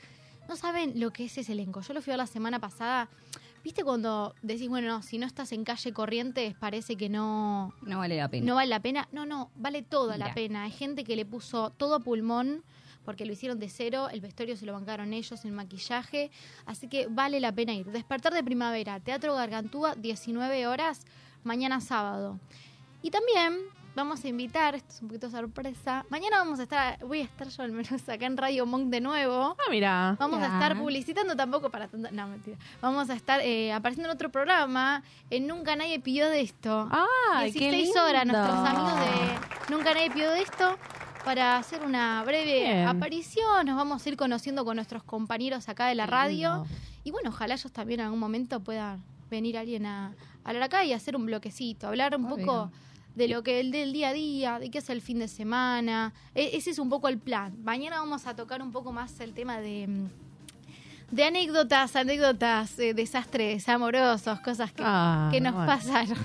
[0.47, 1.81] no saben lo que es ese elenco.
[1.81, 3.09] Yo lo fui a la semana pasada,
[3.65, 7.97] ¿viste cuando decís, bueno, no, si no estás en calle Corrientes parece que no, No
[7.97, 8.45] vale la pena.
[8.45, 9.07] no vale la pena.
[9.11, 10.63] No, no, vale toda la pena.
[10.65, 12.63] Hay gente que le puso todo pulmón
[13.05, 16.29] porque lo hicieron de cero, el vestuario se lo bancaron ellos, el maquillaje,
[16.67, 17.87] así que vale la pena ir.
[17.87, 21.01] Despertar de primavera, Teatro Gargantúa, 19 horas,
[21.43, 22.39] mañana sábado.
[23.01, 23.61] Y también
[23.95, 27.47] vamos a invitar, esto es un poquito sorpresa, mañana vamos a estar, voy a estar
[27.47, 29.55] yo al menos acá en Radio Monk de nuevo.
[29.57, 30.15] Ah, mira.
[30.19, 32.09] Vamos a estar publicitando tampoco para tanto.
[32.11, 32.57] No, mentira.
[32.81, 35.03] Vamos a estar eh, apareciendo en otro programa.
[35.29, 36.89] En Nunca Nadie Pidió de Esto.
[37.33, 38.03] Ay, qué 16 lindo.
[38.05, 40.77] horas, nuestros amigos de Nunca Nadie Pidió de Esto.
[41.23, 42.87] Para hacer una breve Bien.
[42.87, 46.65] aparición, nos vamos a ir conociendo con nuestros compañeros acá de la radio.
[47.03, 50.13] Y bueno, ojalá ellos también en algún momento puedan venir alguien a, a
[50.49, 52.45] hablar acá y hacer un bloquecito, hablar un Obvio.
[52.45, 52.71] poco
[53.15, 56.13] de lo que el del día a día, de qué es el fin de semana.
[56.33, 57.55] E- ese es un poco el plan.
[57.63, 60.07] Mañana vamos a tocar un poco más el tema de
[61.11, 65.67] de anécdotas, anécdotas, eh, desastres amorosos, cosas que, Ah, que nos bueno.
[65.67, 66.17] pasaron.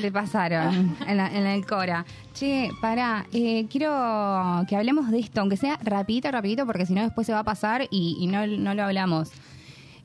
[0.00, 2.04] Le pasaron en, la, en el Cora.
[2.32, 7.26] Che, para, quiero que hablemos de esto, aunque sea rapidito, rapidito, porque si no después
[7.26, 9.30] se va a pasar y, y no, no lo hablamos.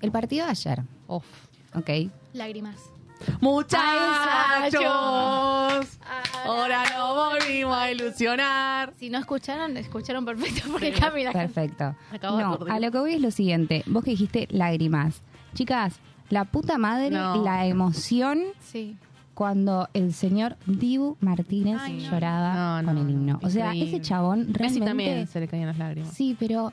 [0.02, 1.24] El partido de ayer, Uf.
[1.74, 1.90] ¿ok?
[2.34, 2.76] Lágrimas.
[3.42, 4.84] Muchachos,
[6.46, 8.94] ahora no volvimos a ilusionar.
[8.98, 11.96] Si no escucharon, escucharon perfecto porque la Perfecto.
[12.12, 12.74] Acabo de No, aturdir.
[12.74, 13.84] a lo que voy es lo siguiente.
[13.88, 15.22] Vos que dijiste lágrimas.
[15.54, 15.96] Chicas,
[16.30, 17.44] la puta madre, No.
[17.44, 18.96] la emoción Sí.
[19.34, 22.12] cuando el señor Dibu Martínez Ay, no.
[22.12, 23.40] lloraba No, con el himno.
[23.44, 23.98] O sea, increíble.
[23.98, 24.86] ese chabón Messi realmente...
[24.86, 26.14] también se le caían las lágrimas.
[26.14, 26.72] Sí, pero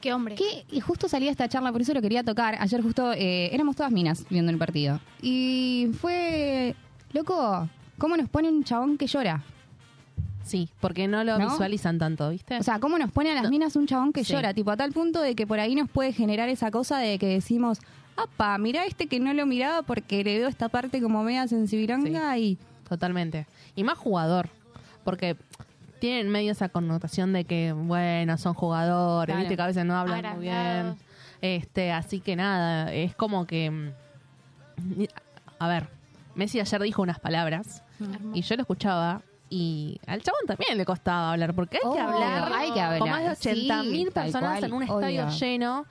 [0.00, 0.36] Qué hombre.
[0.36, 0.64] ¿Qué?
[0.70, 2.56] Y justo salía esta charla, por eso lo quería tocar.
[2.60, 5.00] Ayer justo eh, éramos todas minas viendo el partido.
[5.20, 6.76] Y fue,
[7.12, 7.68] loco,
[7.98, 9.42] ¿cómo nos pone un chabón que llora?
[10.44, 11.50] Sí, porque no lo ¿No?
[11.50, 12.56] visualizan tanto, ¿viste?
[12.56, 14.32] O sea, ¿cómo nos pone a las minas un chabón que Sí.
[14.32, 14.54] llora?
[14.54, 17.26] Tipo, a tal punto de que por ahí nos puede generar esa cosa de que
[17.26, 17.80] decimos,
[18.16, 22.38] apa, mira este que no lo miraba porque le veo esta parte como media sensibilonga
[22.38, 22.56] y...
[22.88, 23.46] Totalmente.
[23.76, 24.48] Y más jugador,
[25.04, 25.36] porque
[26.00, 29.40] tienen medio esa connotación de que, bueno, son jugadores, Claro.
[29.40, 30.96] viste que a veces no hablan muy bien.
[31.40, 33.92] Este, así que nada, es como que
[35.58, 35.88] a ver,
[36.34, 37.82] Messi ayer dijo unas palabras
[38.32, 42.52] y yo lo escuchaba y al chabón también le costaba hablar porque hay que hablar
[42.52, 45.86] hay que hablar, con más de 80 mil sí, personas cual, en un estadio lleno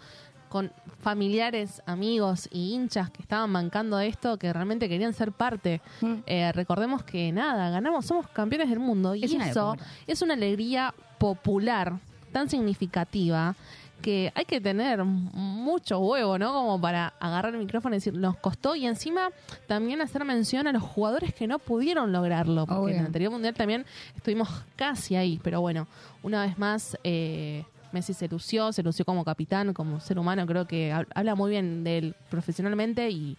[0.49, 0.72] con
[1.08, 5.80] familiares, amigos y hinchas que estaban bancando esto, que realmente querían ser parte.
[6.01, 6.16] Mm.
[6.26, 10.93] Eh, recordemos que nada, ganamos, somos campeones del mundo y Es eso es una alegría
[11.18, 11.93] popular,
[12.34, 13.55] tan significativa,
[14.01, 16.51] que hay que tener mucho huevo, ¿no?
[16.51, 18.76] Como para agarrar el micrófono y decir, nos costó.
[18.76, 19.30] Y encima
[19.66, 22.66] también hacer mención a los jugadores que no pudieron lograrlo.
[22.66, 25.39] Porque en el anterior mundial también estuvimos casi ahí.
[25.41, 25.88] Pero bueno,
[26.22, 30.45] una vez más, eh, Messi se lució, se lució como capitán, como ser humano.
[30.45, 33.38] Creo que hab- habla muy bien de él profesionalmente y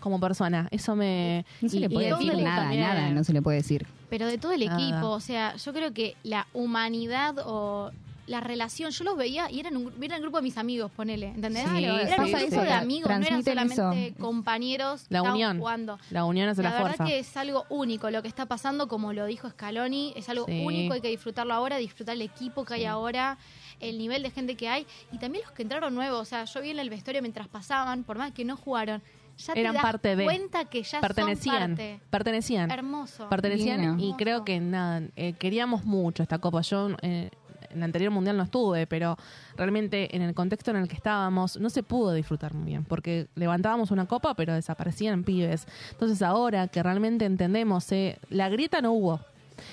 [0.00, 0.68] como persona.
[0.70, 1.44] Eso me.
[1.60, 2.80] No se y- le puede de decir nada, también.
[2.82, 3.86] nada, no se le puede decir.
[4.10, 4.78] Pero de todo el Nada.
[4.80, 7.90] equipo, o sea, yo creo que la humanidad o
[8.28, 10.90] la relación, yo los veía y eran un, gru- eran el grupo de mis amigos,
[10.96, 11.62] ponele, ¿entendés?
[11.62, 11.92] Sí, eran
[12.24, 14.16] un grupo eso, de amigos, no eran solamente eso.
[14.18, 15.58] compañeros La unión.
[15.60, 15.96] jugando.
[16.10, 17.04] La unión hace la, La verdad fuerza.
[17.04, 20.60] que es algo único lo que está pasando, como lo dijo Scaloni, es algo Sí.
[20.64, 23.38] único, hay que disfrutarlo ahora, disfrutar el equipo que hay ahora,
[23.80, 26.60] el nivel de gente que hay y también los que entraron nuevos, o sea, yo
[26.60, 29.02] vi en el vestuario mientras pasaban, por más que no jugaron,
[29.38, 30.24] ya Eran te das parte de.
[30.24, 31.54] cuenta que ya pertenecían.
[31.54, 32.00] son parte.
[32.10, 32.70] Pertenecían.
[32.70, 33.28] Hermoso.
[33.28, 34.16] Pertenecían y Hermoso.
[34.16, 36.62] creo que nada, eh, queríamos mucho esta copa.
[36.62, 37.30] Yo eh,
[37.70, 39.18] en el anterior mundial no estuve, pero
[39.56, 43.28] realmente en el contexto en el que estábamos no se pudo disfrutar muy bien, porque
[43.34, 45.66] levantábamos una copa pero desaparecían pibes.
[45.90, 49.20] Entonces ahora que realmente entendemos, eh, la grieta no hubo.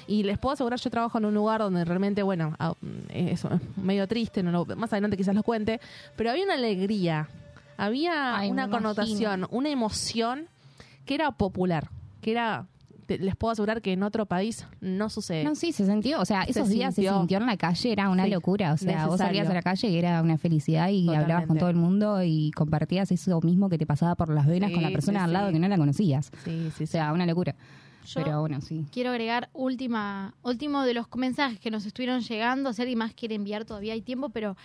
[0.08, 2.74] Y les puedo asegurar, yo trabajo en un lugar donde realmente, bueno, ah,
[3.10, 3.44] es
[3.76, 5.80] medio triste, no lo- más adelante quizás lo cuente,
[6.16, 7.28] pero había una alegría,
[7.78, 8.78] había Ay, una imagino.
[8.78, 10.48] connotación, una emoción
[11.06, 11.90] que era popular,
[12.22, 12.68] que era,
[13.08, 15.44] te- les puedo asegurar que en otro país no sucede.
[15.44, 17.12] No, sí, se sintió, o sea, Se esos días sintió.
[17.12, 19.62] se sintió en la calle, era una Sí, locura, o sea, vos salías a la
[19.62, 21.24] calle y era una felicidad y Totalmente.
[21.24, 24.70] hablabas con todo el mundo y compartías eso mismo que te pasaba por las venas
[24.70, 26.32] Sí, con la persona sí, al lado que no la conocías.
[26.46, 27.56] Sí, sí, O sea, una locura.
[28.06, 28.86] Yo Pero bueno, sí.
[28.92, 32.74] quiero agregar última, último de los mensajes que nos estuvieron llegando.
[32.74, 34.56] Si alguien más quiere enviar, todavía hay tiempo, pero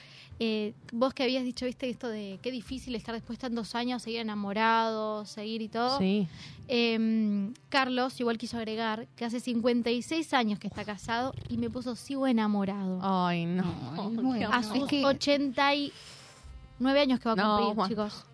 [0.40, 4.02] eh, vos que habías dicho, viste, esto de qué difícil estar después de tantos años,
[4.02, 5.98] seguir enamorado, seguir y todo.
[5.98, 6.26] Sí.
[6.68, 11.96] Eh, Carlos igual quiso agregar que hace 56 años que está casado y me puso
[11.96, 12.98] sigo enamorado.
[13.02, 13.64] Ay, no.
[13.98, 14.50] Ay, bueno.
[14.52, 18.24] a sus es que- 89 años que va a cumplir, chicos.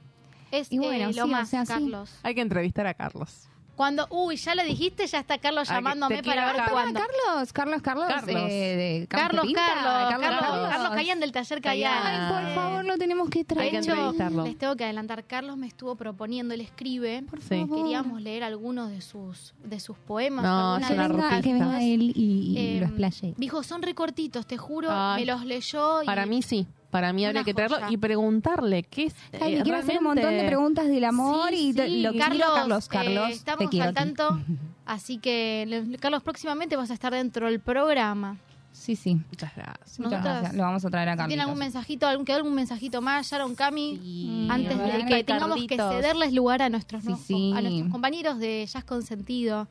[0.50, 1.57] Es Y bueno, eh, sí, lo o más, sí.
[1.66, 2.11] Carlos.
[2.22, 3.48] Hay que entrevistar a Carlos.
[3.76, 7.00] Cuando, uy, ya lo dijiste, ya está Carlos llamándome para ver cuándo.
[7.00, 8.36] Carlos, Carlos, Carlos, Carlos.
[8.48, 11.86] eh, de Carlos, Pinta, Carlos, Carlos, Carlos, Carlos, del taller.
[11.90, 13.70] Ay, por favor, lo tenemos que Hay traer.
[13.70, 14.44] que De hecho, entrevistarlo.
[14.44, 17.48] les tengo que adelantar, Carlos me estuvo proponiendo, él escribe, Por Sí.
[17.66, 17.76] favor.
[17.78, 20.44] queríamos leer algunos de sus de sus poemas.
[20.44, 23.34] No, es una de venga, que venga él y, y Eh, lo explaye.
[23.36, 25.22] Dijo, son recortitos, te juro, Ay.
[25.24, 26.66] me los leyó y Para mí sí.
[26.95, 27.88] Para mí habría que traerlo joya.
[27.90, 29.16] y preguntarle qué es.
[29.40, 32.03] Ay, eh, le quiero hacer un realmente- montón de preguntas del amor Sí, y sí.
[32.03, 34.38] lo que Carlos, quiero, Carlos, eh, Carlos, estamos te quiero al tanto,
[34.86, 38.36] así que Carlos, próximamente vas a estar dentro del programa.
[38.70, 39.14] Sí, sí.
[39.28, 39.99] Muchas gracias.
[39.99, 40.55] Muchas gracias.
[40.55, 41.28] Lo vamos a traer a Si Carlos.
[41.28, 45.64] tiene algún mensajito, algún, quedó algún mensajito más, Sharon Cami, Sí, antes de que tengamos
[45.66, 47.53] que cederles lugar a nuestros, Sí, nuevos- sí.
[47.57, 49.66] a nuestros compañeros de Jazz Consentido.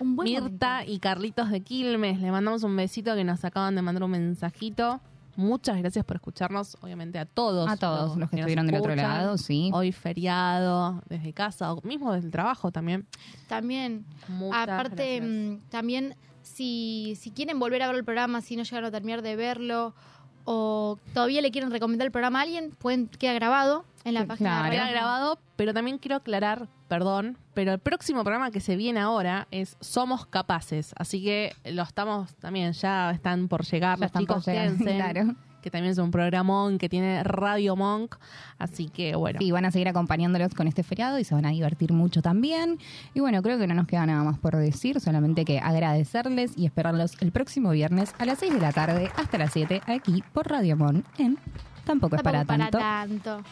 [0.00, 0.92] Un buen Mirta momento.
[0.92, 5.00] y Carlitos de Quilmes, le mandamos un besito que nos acaban de mandar un mensajito.
[5.36, 7.68] Muchas gracias por escucharnos, obviamente a todos.
[7.70, 9.70] A todos los que nos estuvieron del otro lado, sí.
[9.72, 13.06] Hoy feriado, desde casa, o mismo desde el trabajo también.
[13.46, 15.22] También, Muchas aparte, gracias.
[15.22, 19.20] mm, también si, si quieren volver a ver el programa, si no llegaron a terminar
[19.20, 19.94] de verlo,
[20.44, 24.68] o todavía le quieren recomendar el programa a alguien, pueden queda grabado en la página
[24.68, 24.90] claro.
[24.92, 29.76] grabado, pero también quiero aclarar, perdón, pero el próximo programa que se viene ahora es
[29.80, 30.94] Somos Capaces.
[30.96, 34.44] Así que lo estamos también, ya están por llegar Ya los chicos,
[34.84, 35.34] claro.
[35.60, 38.14] que también es un programón que tiene Radio Monk.
[38.58, 39.40] Así que bueno.
[39.40, 42.78] Sí, van a seguir acompañándolos con este feriado y se van a divertir mucho también.
[43.14, 46.66] Y bueno, creo que no nos queda nada más por decir, solamente que agradecerles y
[46.66, 50.48] esperarlos el próximo viernes a las 6 de la tarde hasta las 7 aquí por
[50.48, 51.36] Radio Mon en
[51.84, 52.78] Tampoco es Tampoco para tanto.
[52.78, 53.42] tanto.